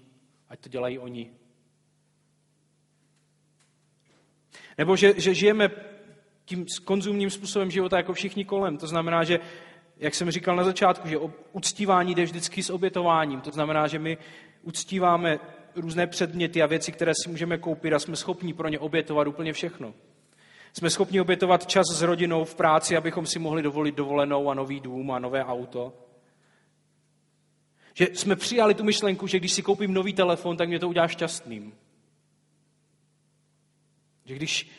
[0.50, 1.32] ať to dělají oni.
[4.78, 5.70] Nebo že, že žijeme
[6.46, 8.78] tím konzumním způsobem života jako všichni kolem.
[8.78, 9.40] To znamená, že,
[9.98, 11.18] jak jsem říkal na začátku, že
[11.52, 13.42] uctívání jde vždycky s obětováním.
[13.42, 14.18] To znamená, že my
[14.62, 15.40] uctíváme
[15.76, 19.54] různé předměty a věci, které si můžeme koupit a jsme schopni pro ně obětovat úplně
[19.54, 19.94] všechno.
[20.74, 24.80] Jsme schopni obětovat čas s rodinou v práci, abychom si mohli dovolit dovolenou a nový
[24.80, 25.94] dům a nové auto.
[27.94, 31.08] Že jsme přijali tu myšlenku, že když si koupím nový telefon, tak mě to udělá
[31.08, 31.74] šťastným.
[34.26, 34.72] Že když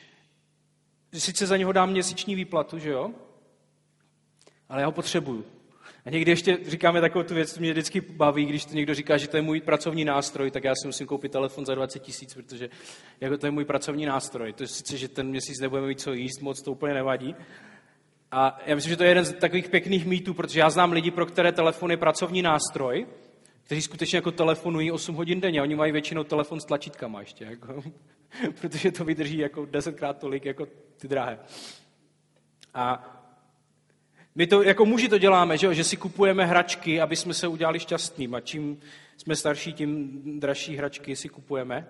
[1.13, 3.11] sice za něho dám měsíční výplatu, že jo?
[4.69, 5.45] Ale já ho potřebuju.
[6.05, 9.29] A někdy ještě říkáme takovou tu věc, mě vždycky baví, když to někdo říká, že
[9.29, 12.71] to je můj pracovní nástroj, tak já si musím koupit telefon za 20 tisíc, protože
[13.21, 14.53] jako to je můj pracovní nástroj.
[14.53, 17.35] To je sice, že ten měsíc nebudeme mít co jíst, moc to úplně nevadí.
[18.31, 21.11] A já myslím, že to je jeden z takových pěkných mýtů, protože já znám lidi,
[21.11, 23.07] pro které telefon je pracovní nástroj,
[23.63, 25.63] kteří skutečně jako telefonují 8 hodin denně.
[25.63, 27.83] Oni mají většinou telefon s tlačítkama ještě, jako,
[28.61, 31.39] protože to vydrží jako desetkrát tolik jako ty drahé.
[32.75, 33.19] A
[34.35, 37.81] my to jako muži to děláme, že, že si kupujeme hračky, aby jsme se udělali
[37.81, 38.35] šťastným.
[38.35, 38.81] A čím
[39.17, 41.89] jsme starší, tím dražší hračky si kupujeme.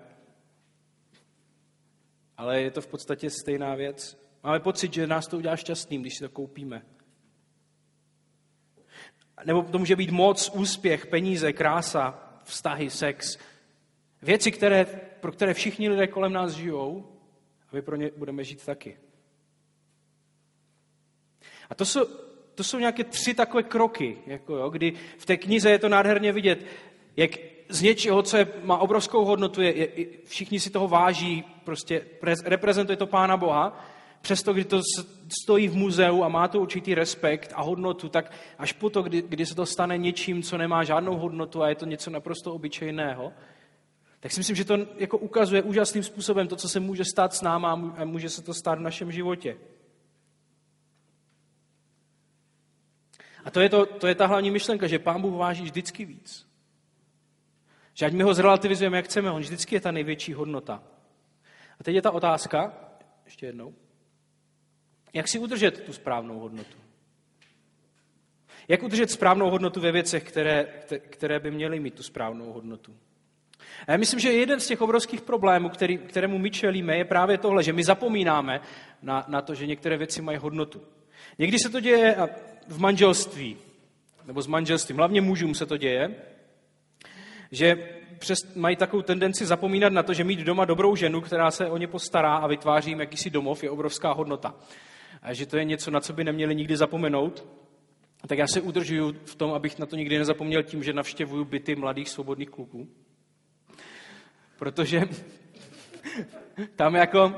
[2.37, 4.17] Ale je to v podstatě stejná věc.
[4.43, 6.85] Máme pocit, že nás to udělá šťastným, když si to koupíme.
[9.45, 13.37] Nebo to může být moc, úspěch, peníze, krása, vztahy, sex.
[14.21, 14.85] Věci, které,
[15.19, 17.11] pro které všichni lidé kolem nás žijou
[17.69, 18.97] a my pro ně budeme žít taky.
[21.69, 22.05] A to jsou,
[22.55, 26.31] to jsou nějaké tři takové kroky, jako jo, kdy v té knize je to nádherně
[26.31, 26.65] vidět,
[27.17, 27.31] jak
[27.69, 32.05] z něčeho, co je, má obrovskou hodnotu, je, je, všichni si toho váží, prostě
[32.45, 33.85] reprezentuje to Pána Boha,
[34.21, 34.81] přesto, kdy to
[35.41, 39.21] stojí v muzeu a má to určitý respekt a hodnotu, tak až po to, kdy,
[39.21, 43.33] kdy se to stane něčím, co nemá žádnou hodnotu a je to něco naprosto obyčejného,
[44.19, 47.41] tak si myslím, že to jako ukazuje úžasným způsobem to, co se může stát s
[47.41, 49.57] náma a může se to stát v našem životě.
[53.45, 56.47] A to je, to, to je ta hlavní myšlenka, že Pán Bůh váží vždycky víc.
[57.93, 60.83] Že ať my ho zrelativizujeme, jak chceme, on vždycky je ta největší hodnota.
[61.79, 62.73] A teď je ta otázka,
[63.25, 63.73] ještě jednou,
[65.13, 66.77] jak si udržet tu správnou hodnotu?
[68.67, 70.65] Jak udržet správnou hodnotu ve věcech, které,
[70.99, 72.95] které by měly mít tu správnou hodnotu?
[73.87, 77.37] A já myslím, že jeden z těch obrovských problémů, který, kterému my čelíme, je právě
[77.37, 78.61] tohle, že my zapomínáme
[79.01, 80.81] na, na to, že některé věci mají hodnotu.
[81.39, 82.15] Někdy se to děje
[82.67, 83.57] v manželství,
[84.25, 86.15] nebo s manželstvím, hlavně mužům se to děje,
[87.51, 91.69] že přes, mají takovou tendenci zapomínat na to, že mít doma dobrou ženu, která se
[91.69, 94.55] o ně postará a vytváří jim jakýsi domov, je obrovská hodnota.
[95.21, 97.45] A že to je něco, na co by neměli nikdy zapomenout.
[98.27, 101.75] Tak já se udržuju v tom, abych na to nikdy nezapomněl tím, že navštěvuju byty
[101.75, 102.87] mladých svobodných kluků.
[104.59, 105.01] Protože
[106.75, 107.33] tam jako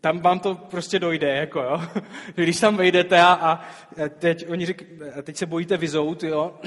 [0.00, 1.82] tam vám to prostě dojde, jako jo.
[2.34, 3.60] Když tam vejdete a, a
[4.18, 4.84] teď, oni řík,
[5.18, 6.60] a teď se bojíte vyzout, jo,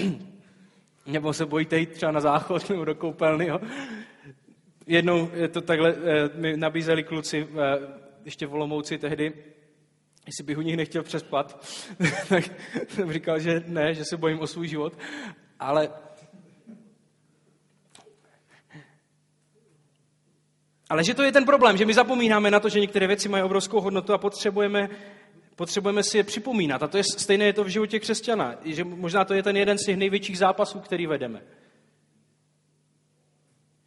[1.05, 3.59] nebo se bojíte jít třeba na záchod nebo do koupelny, jo.
[4.87, 7.79] Jednou je to takhle, eh, mi nabízeli kluci, eh,
[8.25, 9.33] ještě v Olomouci tehdy,
[10.25, 11.65] jestli bych u nich nechtěl přespat,
[12.29, 12.43] tak
[12.87, 14.97] jsem říkal, že ne, že se bojím o svůj život,
[15.59, 15.89] ale
[20.91, 23.43] Ale že to je ten problém, že my zapomínáme na to, že některé věci mají
[23.43, 24.89] obrovskou hodnotu a potřebujeme,
[25.55, 26.83] potřebujeme si je připomínat.
[26.83, 28.55] A to je stejné je to v životě křesťana.
[28.65, 31.41] Že možná to je ten jeden z těch největších zápasů, který vedeme.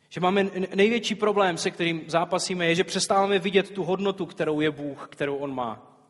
[0.08, 4.70] Že máme největší problém, se kterým zápasíme, je, že přestáváme vidět tu hodnotu, kterou je
[4.70, 6.00] Bůh, kterou On má.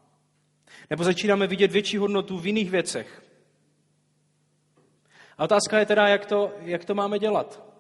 [0.91, 3.23] Nebo začínáme vidět větší hodnotu v jiných věcech.
[5.39, 7.75] A otázka je teda, jak to, jak to máme dělat.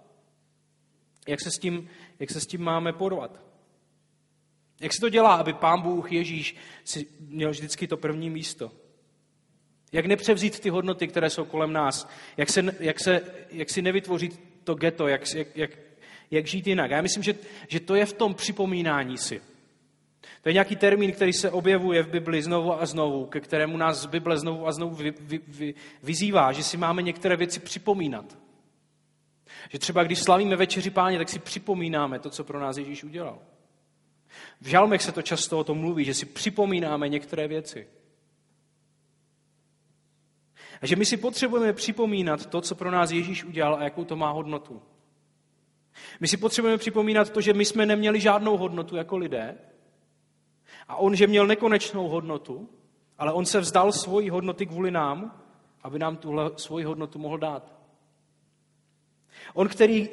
[1.28, 3.40] Jak se, s tím, jak se s tím máme porvat.
[4.80, 8.72] Jak se to dělá, aby pán Bůh Ježíš si měl vždycky to první místo?
[9.92, 12.08] Jak nepřevzít ty hodnoty, které jsou kolem nás?
[12.36, 15.08] Jak, se, jak, se, jak si nevytvořit to geto?
[15.08, 15.70] Jak, jak, jak,
[16.30, 16.90] jak žít jinak?
[16.90, 17.34] Já myslím, že,
[17.68, 19.42] že to je v tom připomínání si.
[20.42, 24.06] To je nějaký termín, který se objevuje v Bibli znovu a znovu, ke kterému nás
[24.06, 28.38] Bible znovu a znovu vy, vy, vy, vyzývá, že si máme některé věci připomínat.
[29.70, 33.38] Že třeba když slavíme večeři páně, tak si připomínáme to, co pro nás Ježíš udělal.
[34.60, 37.88] V žalmech se to často o tom mluví, že si připomínáme některé věci.
[40.82, 44.16] A že my si potřebujeme připomínat to, co pro nás Ježíš udělal a jakou to
[44.16, 44.82] má hodnotu.
[46.20, 49.58] My si potřebujeme připomínat to, že my jsme neměli žádnou hodnotu jako lidé
[50.88, 52.68] a on, že měl nekonečnou hodnotu,
[53.18, 55.42] ale on se vzdal svojí hodnoty kvůli nám,
[55.82, 57.83] aby nám tuhle svoji hodnotu mohl dát.
[59.54, 60.08] On, který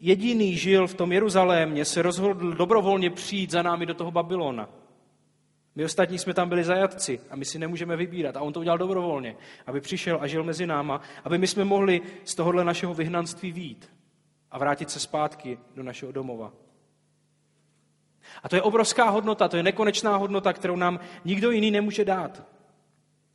[0.00, 4.68] jediný žil v tom Jeruzalémě, se rozhodl dobrovolně přijít za námi do toho Babylona.
[5.74, 8.36] My ostatní jsme tam byli zajatci a my si nemůžeme vybírat.
[8.36, 12.00] A on to udělal dobrovolně, aby přišel a žil mezi náma, aby my jsme mohli
[12.24, 13.90] z tohohle našeho vyhnanství výjít
[14.50, 16.52] a vrátit se zpátky do našeho domova.
[18.42, 22.42] A to je obrovská hodnota, to je nekonečná hodnota, kterou nám nikdo jiný nemůže dát.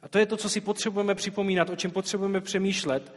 [0.01, 3.13] A to je to, co si potřebujeme připomínat, o čem potřebujeme přemýšlet,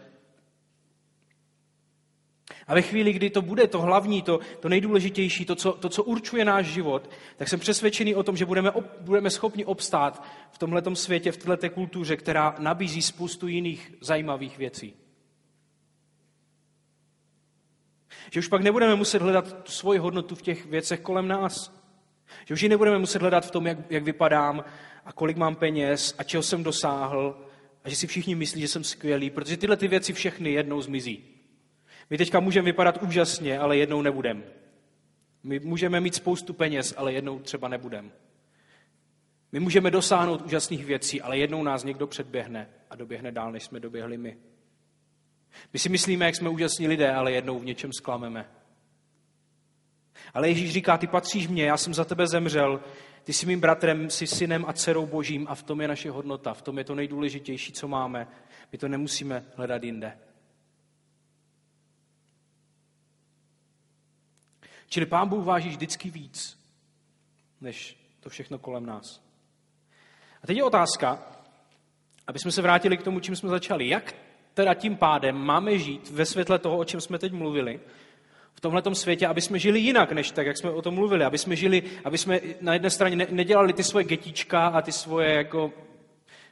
[2.66, 6.04] a ve chvíli, kdy to bude to hlavní, to, to nejdůležitější, to co, to, co
[6.04, 10.58] určuje náš život, tak jsem přesvědčený o tom, že budeme, ob, budeme schopni obstát v
[10.58, 14.94] tomhle světě, v této kultuře, která nabízí spoustu jiných zajímavých věcí.
[18.30, 21.84] Že už pak nebudeme muset hledat svoji hodnotu v těch věcech kolem nás.
[22.44, 24.64] Že už ji nebudeme muset hledat v tom, jak, jak vypadám,
[25.04, 27.46] a kolik mám peněz a čeho jsem dosáhl
[27.84, 31.33] a že si všichni myslí, že jsem skvělý, protože tyhle ty věci všechny jednou zmizí.
[32.10, 34.44] My teďka můžeme vypadat úžasně, ale jednou nebudem.
[35.42, 38.12] My můžeme mít spoustu peněz, ale jednou třeba nebudem.
[39.52, 43.80] My můžeme dosáhnout úžasných věcí, ale jednou nás někdo předběhne a doběhne dál, než jsme
[43.80, 44.36] doběhli my.
[45.72, 48.46] My si myslíme, jak jsme úžasní lidé, ale jednou v něčem sklameme.
[50.34, 52.80] Ale Ježíš říká, ty patříš mně, já jsem za tebe zemřel,
[53.24, 56.54] ty jsi mým bratrem, jsi synem a dcerou božím a v tom je naše hodnota,
[56.54, 58.28] v tom je to nejdůležitější, co máme.
[58.72, 60.18] My to nemusíme hledat jinde.
[64.94, 66.58] Čili Pán Bůh váží vždycky víc,
[67.60, 69.22] než to všechno kolem nás.
[70.42, 71.22] A teď je otázka,
[72.26, 73.88] aby jsme se vrátili k tomu, čím jsme začali.
[73.88, 74.14] Jak
[74.54, 77.80] teda tím pádem máme žít ve světle toho, o čem jsme teď mluvili,
[78.54, 81.24] v tomhle světě, aby jsme žili jinak, než tak, jak jsme o tom mluvili.
[81.24, 85.34] Aby jsme žili, aby jsme na jedné straně nedělali ty svoje getíčka a ty svoje
[85.34, 85.72] jako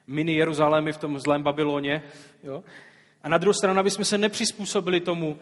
[0.07, 2.03] mini Jeruzalémy v tom zlém Babyloně.
[2.43, 2.65] Jo?
[3.23, 5.39] A na druhou stranu, aby jsme se nepřizpůsobili tomu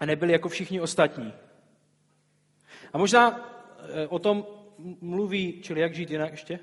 [0.00, 1.32] a nebyli jako všichni ostatní.
[2.94, 3.50] A možná
[3.92, 4.46] e, o tom
[5.00, 6.58] mluví, čili jak žít jinak ještě?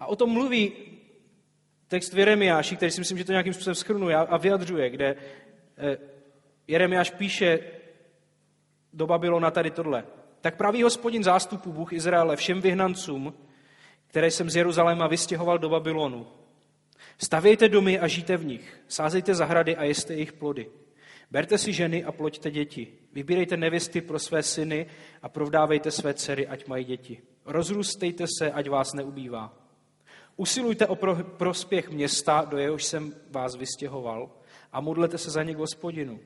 [0.00, 0.72] A o tom mluví
[1.88, 5.16] text v Jeremiáši, který si myslím, že to nějakým způsobem schrnuje a vyjadřuje, kde e,
[6.68, 7.58] Jeremiáš píše
[8.92, 10.04] do Babylona tady tohle.
[10.40, 13.34] Tak pravý hospodin zástupu Bůh Izraele všem vyhnancům,
[14.06, 16.26] které jsem z Jeruzaléma vystěhoval do Babylonu.
[17.18, 18.80] Stavějte domy a žijte v nich.
[18.88, 20.70] Sázejte zahrady a jeste jejich plody.
[21.30, 22.92] Berte si ženy a ploďte děti.
[23.12, 24.86] Vybírejte nevěsty pro své syny
[25.22, 27.22] a provdávejte své dcery, ať mají děti.
[27.44, 29.58] Rozrůstejte se, ať vás neubývá.
[30.36, 34.30] Usilujte o prospěch města, do jehož jsem vás vystěhoval,
[34.72, 36.20] a modlete se za ně k hospodinu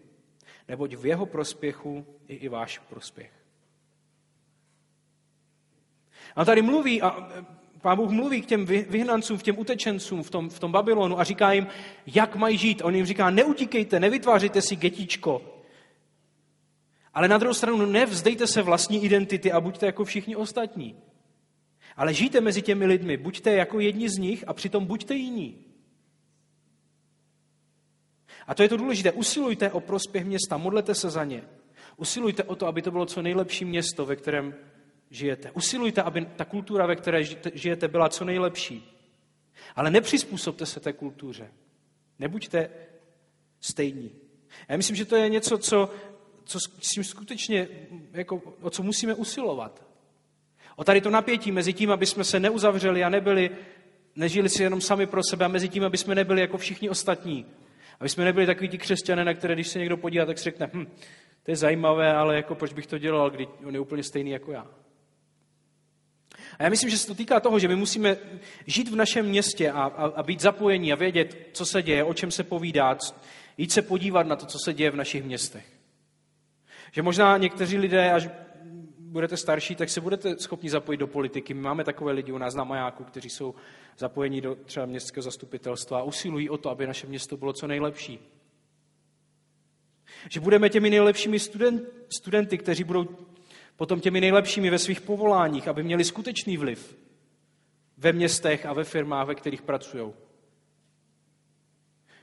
[0.70, 3.32] neboť v jeho prospěchu je i váš prospěch.
[6.36, 7.28] A tady mluví, a
[7.80, 11.24] Pán Bůh mluví k těm vyhnancům, k těm utečencům v tom, v tom Babylonu a
[11.24, 11.66] říká jim,
[12.06, 12.82] jak mají žít.
[12.84, 15.42] On jim říká, neutíkejte, nevytvářejte si getíčko.
[17.14, 20.96] Ale na druhou stranu nevzdejte se vlastní identity a buďte jako všichni ostatní.
[21.96, 25.64] Ale žijte mezi těmi lidmi, buďte jako jedni z nich a přitom buďte jiní.
[28.46, 29.12] A to je to důležité.
[29.12, 31.42] Usilujte o prospěch města, modlete se za ně.
[31.96, 34.54] Usilujte o to, aby to bylo co nejlepší město, ve kterém
[35.10, 35.50] žijete.
[35.50, 38.96] Usilujte, aby ta kultura, ve které žijete, byla co nejlepší.
[39.76, 41.50] Ale nepřizpůsobte se té kultuře.
[42.18, 42.70] Nebuďte
[43.60, 44.10] stejní.
[44.68, 45.90] Já myslím, že to je něco, co,
[46.44, 47.68] co s tím skutečně,
[48.12, 49.86] jako, o co musíme usilovat.
[50.76, 53.50] O tady to napětí mezi tím, aby jsme se neuzavřeli a nebyli,
[54.16, 57.46] nežili si jenom sami pro sebe a mezi tím, aby jsme nebyli jako všichni ostatní,
[58.00, 60.70] aby jsme nebyli takový ti křesťané, na které, když se někdo podívá, tak si řekne,
[60.72, 60.86] hm,
[61.42, 64.52] to je zajímavé, ale jako proč bych to dělal, když on je úplně stejný jako
[64.52, 64.66] já.
[66.58, 68.16] A já myslím, že se to týká toho, že my musíme
[68.66, 72.14] žít v našem městě a, a, a být zapojení a vědět, co se děje, o
[72.14, 72.98] čem se povídá,
[73.58, 75.66] jít se podívat na to, co se děje v našich městech.
[76.92, 78.28] Že možná někteří lidé, až
[78.98, 81.54] budete starší, tak se budete schopni zapojit do politiky.
[81.54, 83.54] My máme takové lidi u nás na majáku, kteří jsou
[83.98, 88.18] zapojení do třeba městského zastupitelstva a usilují o to, aby naše město bylo co nejlepší.
[90.30, 93.08] Že budeme těmi nejlepšími student, studenty, kteří budou
[93.76, 96.96] potom těmi nejlepšími ve svých povoláních, aby měli skutečný vliv
[97.98, 100.12] ve městech a ve firmách, ve kterých pracují.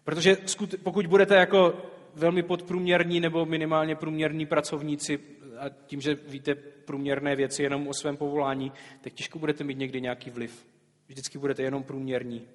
[0.03, 0.37] Protože
[0.83, 1.85] pokud budete jako
[2.15, 5.19] velmi podprůměrní nebo minimálně průměrní pracovníci
[5.59, 8.71] a tím, že víte průměrné věci jenom o svém povolání,
[9.01, 10.65] tak těžko budete mít někdy nějaký vliv.
[11.07, 12.47] Vždycky budete jenom průměrní.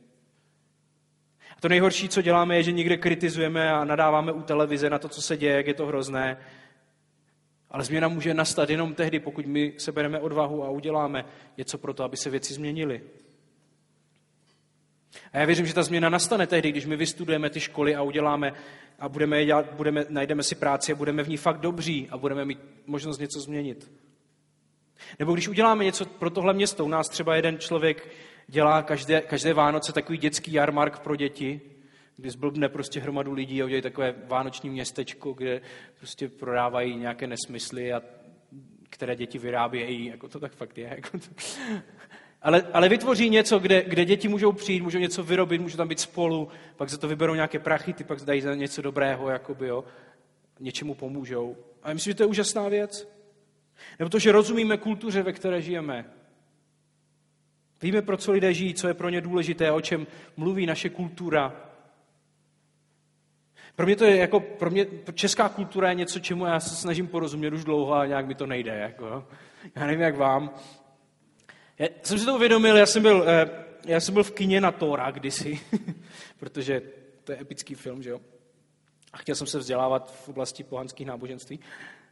[1.57, 5.09] A to nejhorší, co děláme, je, že někde kritizujeme a nadáváme u televize na to,
[5.09, 6.37] co se děje, jak je to hrozné.
[7.73, 11.25] Ale změna může nastat jenom tehdy, pokud my sebereme odvahu a uděláme
[11.57, 13.03] něco pro to, aby se věci změnily.
[15.33, 18.53] A já věřím, že ta změna nastane tehdy, když my vystudujeme ty školy a uděláme
[18.99, 22.45] a budeme dělat, budeme, najdeme si práci a budeme v ní fakt dobří a budeme
[22.45, 23.93] mít možnost něco změnit.
[25.19, 28.09] Nebo když uděláme něco pro tohle město, u nás třeba jeden člověk
[28.49, 31.61] dělá každé, každé Vánoce takový dětský jarmark pro děti,
[32.23, 35.61] kdy zblbne prostě hromadu lidí a udělají takové vánoční městečko, kde
[35.99, 38.03] prostě prodávají nějaké nesmysly, a
[38.91, 40.07] které děti vyrábějí.
[40.07, 40.93] Jako to tak fakt je.
[40.97, 41.27] Jako to.
[42.43, 46.01] Ale, ale vytvoří něco, kde, kde děti můžou přijít, můžou něco vyrobit, můžou tam být
[46.01, 49.85] spolu, pak za to vyberou nějaké prachy, ty pak dají za něco dobrého, jakoby, jo,
[50.61, 51.57] něčemu pomůžou.
[51.83, 53.09] A já myslím, že to je úžasná věc.
[53.99, 56.05] Nebo to, že rozumíme kultuře, ve které žijeme.
[57.83, 60.07] Víme, pro co lidé žijí, co je pro ně důležité, o čem
[60.37, 61.72] mluví naše kultura.
[63.77, 67.07] Pro mě to je jako, pro mě česká kultura je něco, čemu já se snažím
[67.07, 68.77] porozumět už dlouho a nějak mi to nejde.
[68.77, 69.29] Jako.
[69.77, 70.55] Já nevím, jak vám.
[71.79, 73.51] Já jsem si to uvědomil, já jsem byl, eh,
[73.87, 75.61] já jsem byl v kině na Tóra kdysi,
[76.39, 76.83] protože
[77.25, 78.21] to je epický film, že jo?
[79.13, 81.61] A chtěl jsem se vzdělávat v oblasti pohanských náboženství.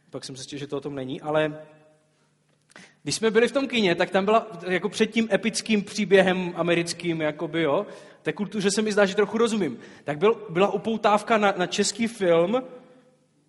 [0.09, 1.65] Pak jsem zjistil, že to o tom není, ale
[3.03, 7.21] když jsme byli v tom kině, tak tam byla jako před tím epickým příběhem americkým,
[7.21, 7.85] jakoby, jo,
[8.21, 9.79] té kultuře se mi zdá, že trochu rozumím.
[10.03, 12.63] Tak byl, byla upoutávka na, na český film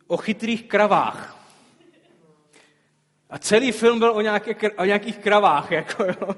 [0.07, 1.39] o chytrých kravách.
[3.31, 6.37] A celý film byl o, nějaké, o nějakých kravách, jako jo.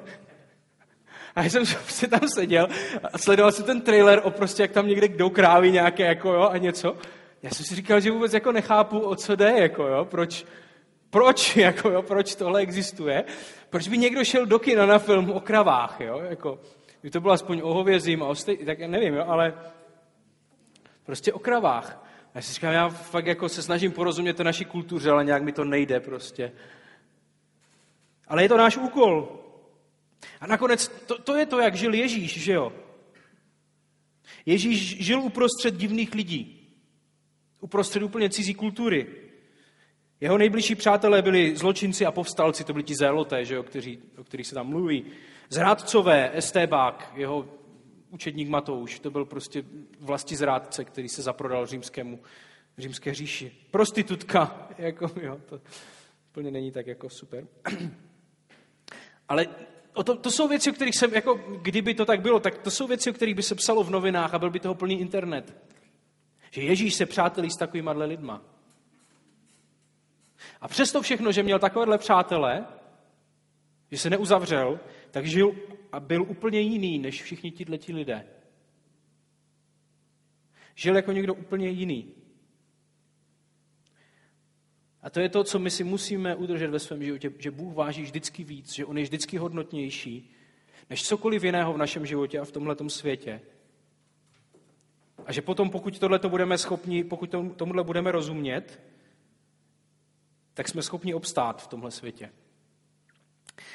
[1.35, 2.69] A já jsem prostě tam seděl
[3.12, 6.49] a sledoval jsem ten trailer o prostě, jak tam někde jdou krávy nějaké, jako jo,
[6.53, 6.97] a něco.
[7.43, 10.47] Já jsem si říkal, že vůbec jako nechápu, o co jde, jako jo, proč,
[11.15, 13.25] proč, jako jo, proč tohle existuje.
[13.71, 16.61] Proč by někdo šel do kina na film o kravách, jo, jako,
[17.03, 19.55] by to bylo aspoň o hovězím a o stej, tak já nevím, jo, ale
[21.07, 22.07] prostě o kravách.
[22.35, 25.53] Já si říkám, já fakt jako se snažím porozumět to naší kultuře, ale nějak mi
[25.53, 26.53] to nejde prostě.
[28.29, 29.41] Ale je to náš úkol.
[30.41, 32.73] A nakonec to, to je to, jak žil Ježíš, že jo?
[34.47, 36.71] Ježíš žil uprostřed divných lidí.
[37.61, 39.24] Uprostřed úplně cizí kultury.
[40.21, 44.25] Jeho nejbližší přátelé byli zločinci a povstalci, to byli ti zéloté, že jo, kteří, o
[44.25, 45.05] kterých se tam mluví.
[45.49, 47.49] Zrádcové, Estébák, jeho
[48.11, 49.65] učedník Matouš, to byl prostě
[50.01, 52.21] vlasti zrádce, který se zaprodal římskému,
[52.79, 53.53] římské říši.
[53.71, 55.61] Prostitutka, jako, jo, to
[56.31, 57.47] úplně není tak jako super.
[59.29, 59.47] Ale
[60.05, 62.87] to, to jsou věci, o kterých jsem, jako, kdyby to tak bylo, tak to jsou
[62.87, 65.57] věci, o kterých by se psalo v novinách a byl by toho plný internet.
[66.51, 68.53] Že Ježíš se přátelí s takovýma lidma.
[70.65, 72.67] A přesto všechno, že měl takovéhle přátele,
[73.91, 75.55] že se neuzavřel, tak žil
[75.93, 78.27] a byl úplně jiný než všichni tihleti lidé.
[80.75, 82.15] Žil jako někdo úplně jiný.
[85.03, 88.03] A to je to, co my si musíme udržet ve svém životě, že Bůh váží
[88.03, 90.31] vždycky víc, že On je vždycky hodnotnější
[90.91, 93.41] než cokoliv jiného v našem životě a v tomhle světě.
[95.27, 98.81] A že potom, pokud tohle budeme schopni, pokud tomuhle budeme rozumět,
[100.55, 102.30] tak jsme schopni obstát v tomhle světě.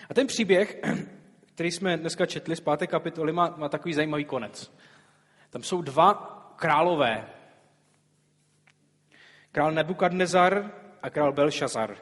[0.10, 0.82] A ten příběh,
[1.54, 4.74] který jsme dneska četli z páté kapitoly, má, má takový zajímavý konec.
[5.50, 6.14] Tam jsou dva
[6.56, 7.30] králové.
[9.52, 10.72] Král Nebukadnezar
[11.02, 11.96] a král Belšazar.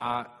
[0.00, 0.32] A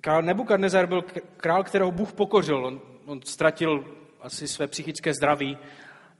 [0.00, 1.02] král Nebukadnezar byl
[1.36, 2.66] král, kterého Bůh pokořil.
[2.66, 5.58] On, on ztratil asi své psychické zdraví,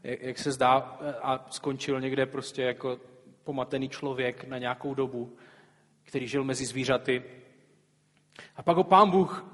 [0.03, 0.77] jak se zdá,
[1.23, 2.99] a skončil někde prostě jako
[3.45, 5.37] pomatený člověk na nějakou dobu,
[6.11, 7.23] který žil mezi zvířaty.
[8.57, 9.45] A pak ho pán Bůh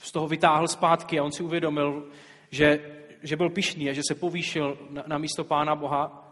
[0.00, 2.08] z toho vytáhl zpátky a on si uvědomil,
[2.50, 6.30] že, že byl pišný a že se povýšil na, na místo pána Boha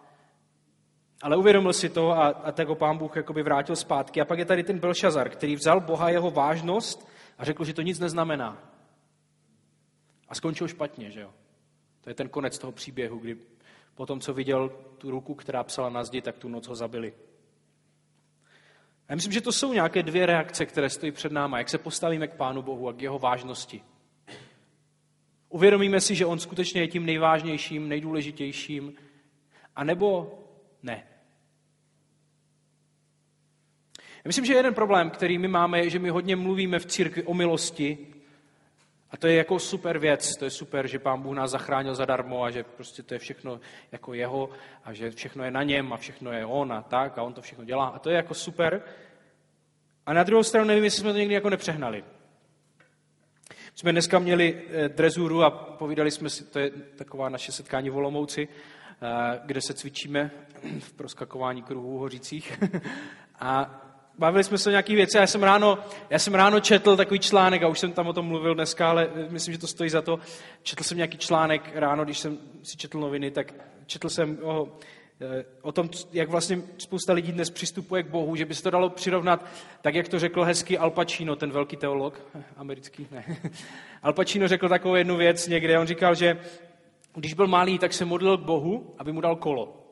[1.22, 4.20] ale uvědomil si to a, a tak ho pán Bůh jakoby vrátil zpátky.
[4.20, 7.08] A pak je tady ten Belšazar, který vzal Boha jeho vážnost
[7.38, 8.58] a řekl, že to nic neznamená.
[10.28, 11.30] A skončil špatně, že jo?
[12.00, 13.36] To je ten konec toho příběhu, kdy
[13.94, 14.68] po tom, co viděl
[14.98, 17.14] tu ruku, která psala na zdi, tak tu noc ho zabili.
[19.08, 21.58] Já myslím, že to jsou nějaké dvě reakce, které stojí před náma.
[21.58, 23.82] Jak se postavíme k Pánu Bohu a k jeho vážnosti.
[25.48, 28.94] Uvědomíme si, že on skutečně je tím nejvážnějším, nejdůležitějším,
[29.76, 30.38] a nebo
[30.82, 31.06] ne.
[33.98, 37.22] Já myslím, že jeden problém, který my máme, je, že my hodně mluvíme v církvi
[37.22, 37.98] o milosti
[39.10, 42.44] a to je jako super věc, to je super, že pán Bůh nás zachránil zadarmo
[42.44, 43.60] a že prostě to je všechno
[43.92, 44.50] jako jeho
[44.84, 47.40] a že všechno je na něm a všechno je on a tak a on to
[47.40, 48.82] všechno dělá a to je jako super.
[50.06, 52.04] A na druhou stranu nevím, jestli jsme to někdy jako nepřehnali.
[53.74, 57.96] Jsme dneska měli eh, drezuru a povídali jsme si, to je taková naše setkání v
[57.96, 60.30] Olomouci, eh, kde se cvičíme
[60.78, 62.58] v proskakování kruhů hořících.
[63.40, 63.82] A
[64.18, 65.16] bavili jsme se o nějakých věci.
[65.16, 65.78] Já jsem, ráno,
[66.10, 69.10] já jsem ráno četl takový článek, a už jsem tam o tom mluvil dneska, ale
[69.28, 70.18] myslím, že to stojí za to.
[70.62, 73.54] Četl jsem nějaký článek ráno, když jsem si četl noviny, tak
[73.86, 74.68] četl jsem o,
[75.20, 78.70] eh, o tom, jak vlastně spousta lidí dnes přistupuje k Bohu, že by se to
[78.70, 79.46] dalo přirovnat,
[79.82, 82.22] tak jak to řekl hezky Al Pacino, ten velký teolog,
[82.56, 83.24] americký, ne.
[84.02, 86.38] Al Pacino řekl takovou jednu věc někde, on říkal, že
[87.14, 89.87] když byl malý, tak se modlil k Bohu, aby mu dal kolo.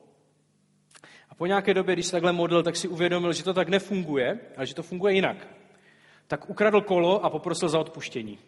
[1.37, 4.65] Po nějaké době, když se takhle modlil, tak si uvědomil, že to tak nefunguje, ale
[4.65, 5.47] že to funguje jinak.
[6.27, 8.39] Tak ukradl kolo a poprosil za odpuštění.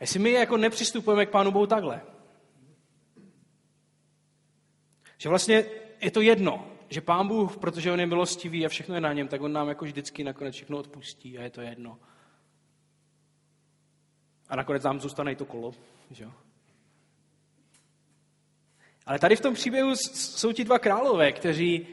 [0.00, 2.00] Jestli my jako nepřistupujeme k Pánu Bohu takhle,
[5.18, 5.64] že vlastně
[6.00, 9.28] je to jedno, že Pán Bůh, protože On je milostivý a všechno je na něm,
[9.28, 11.98] tak On nám jako vždycky nakonec všechno odpustí a je to jedno.
[14.48, 15.72] A nakonec nám zůstane i to kolo.
[16.10, 16.32] Že jo?
[19.10, 21.86] Ale tady v tom příběhu jsou ti dva králové, kteří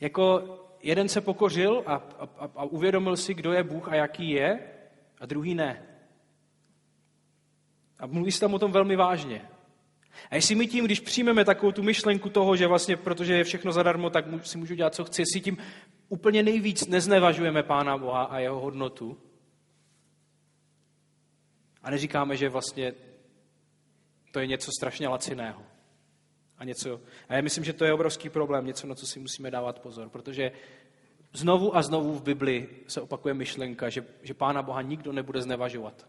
[0.00, 0.42] jako
[0.82, 4.60] jeden se pokořil a, a, a uvědomil si, kdo je Bůh a jaký je,
[5.20, 5.86] a druhý ne.
[7.98, 9.48] A mluví se tam o tom velmi vážně.
[10.30, 13.72] A jestli my tím, když přijmeme takovou tu myšlenku toho, že vlastně, protože je všechno
[13.72, 15.56] zadarmo, tak si můžu dělat, co chci, jestli tím
[16.08, 19.18] úplně nejvíc neznevažujeme Pána Boha a jeho hodnotu
[21.82, 22.92] a neříkáme, že vlastně
[24.30, 25.71] to je něco strašně laciného.
[26.62, 29.50] A, něco, a já myslím, že to je obrovský problém, něco, na co si musíme
[29.50, 30.52] dávat pozor, protože
[31.32, 36.06] znovu a znovu v Bibli se opakuje myšlenka, že, že Pána Boha nikdo nebude znevažovat.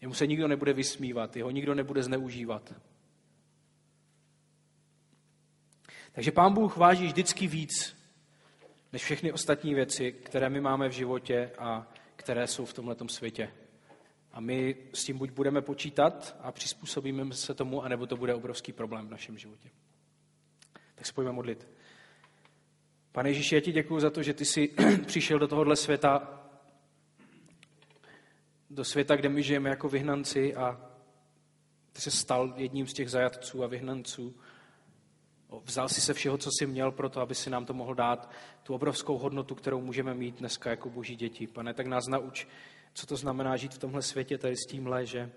[0.00, 2.74] Jemu se nikdo nebude vysmívat, jeho nikdo nebude zneužívat.
[6.12, 7.96] Takže Pán Bůh váží vždycky víc
[8.92, 13.52] než všechny ostatní věci, které my máme v životě a které jsou v tomto světě.
[14.36, 18.72] A my s tím buď budeme počítat a přizpůsobíme se tomu, anebo to bude obrovský
[18.72, 19.70] problém v našem životě.
[20.94, 21.68] Tak se pojďme modlit.
[23.12, 24.68] Pane Ježíši, já ti děkuji za to, že ty jsi
[25.06, 26.42] přišel do tohohle světa,
[28.70, 30.90] do světa, kde my žijeme jako vyhnanci a
[31.92, 34.36] ty se stal jedním z těch zajatců a vyhnanců.
[35.64, 38.30] Vzal si se všeho, co jsi měl pro to, aby si nám to mohl dát,
[38.62, 41.46] tu obrovskou hodnotu, kterou můžeme mít dneska jako boží děti.
[41.46, 42.46] Pane, tak nás nauč,
[42.96, 45.30] co to znamená žít v tomhle světě tady s tímhle, že,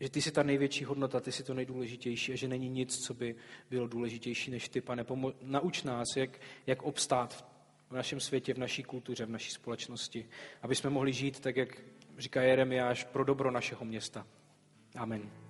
[0.00, 3.14] že ty jsi ta největší hodnota, ty jsi to nejdůležitější a že není nic, co
[3.14, 3.36] by
[3.70, 5.02] bylo důležitější než ty, pane.
[5.02, 7.46] Pomo- nauč nás, jak, jak obstát
[7.90, 10.28] v našem světě, v naší kultuře, v naší společnosti,
[10.62, 11.82] aby jsme mohli žít tak, jak
[12.18, 14.26] říká Jeremiáš, pro dobro našeho města.
[14.96, 15.47] Amen.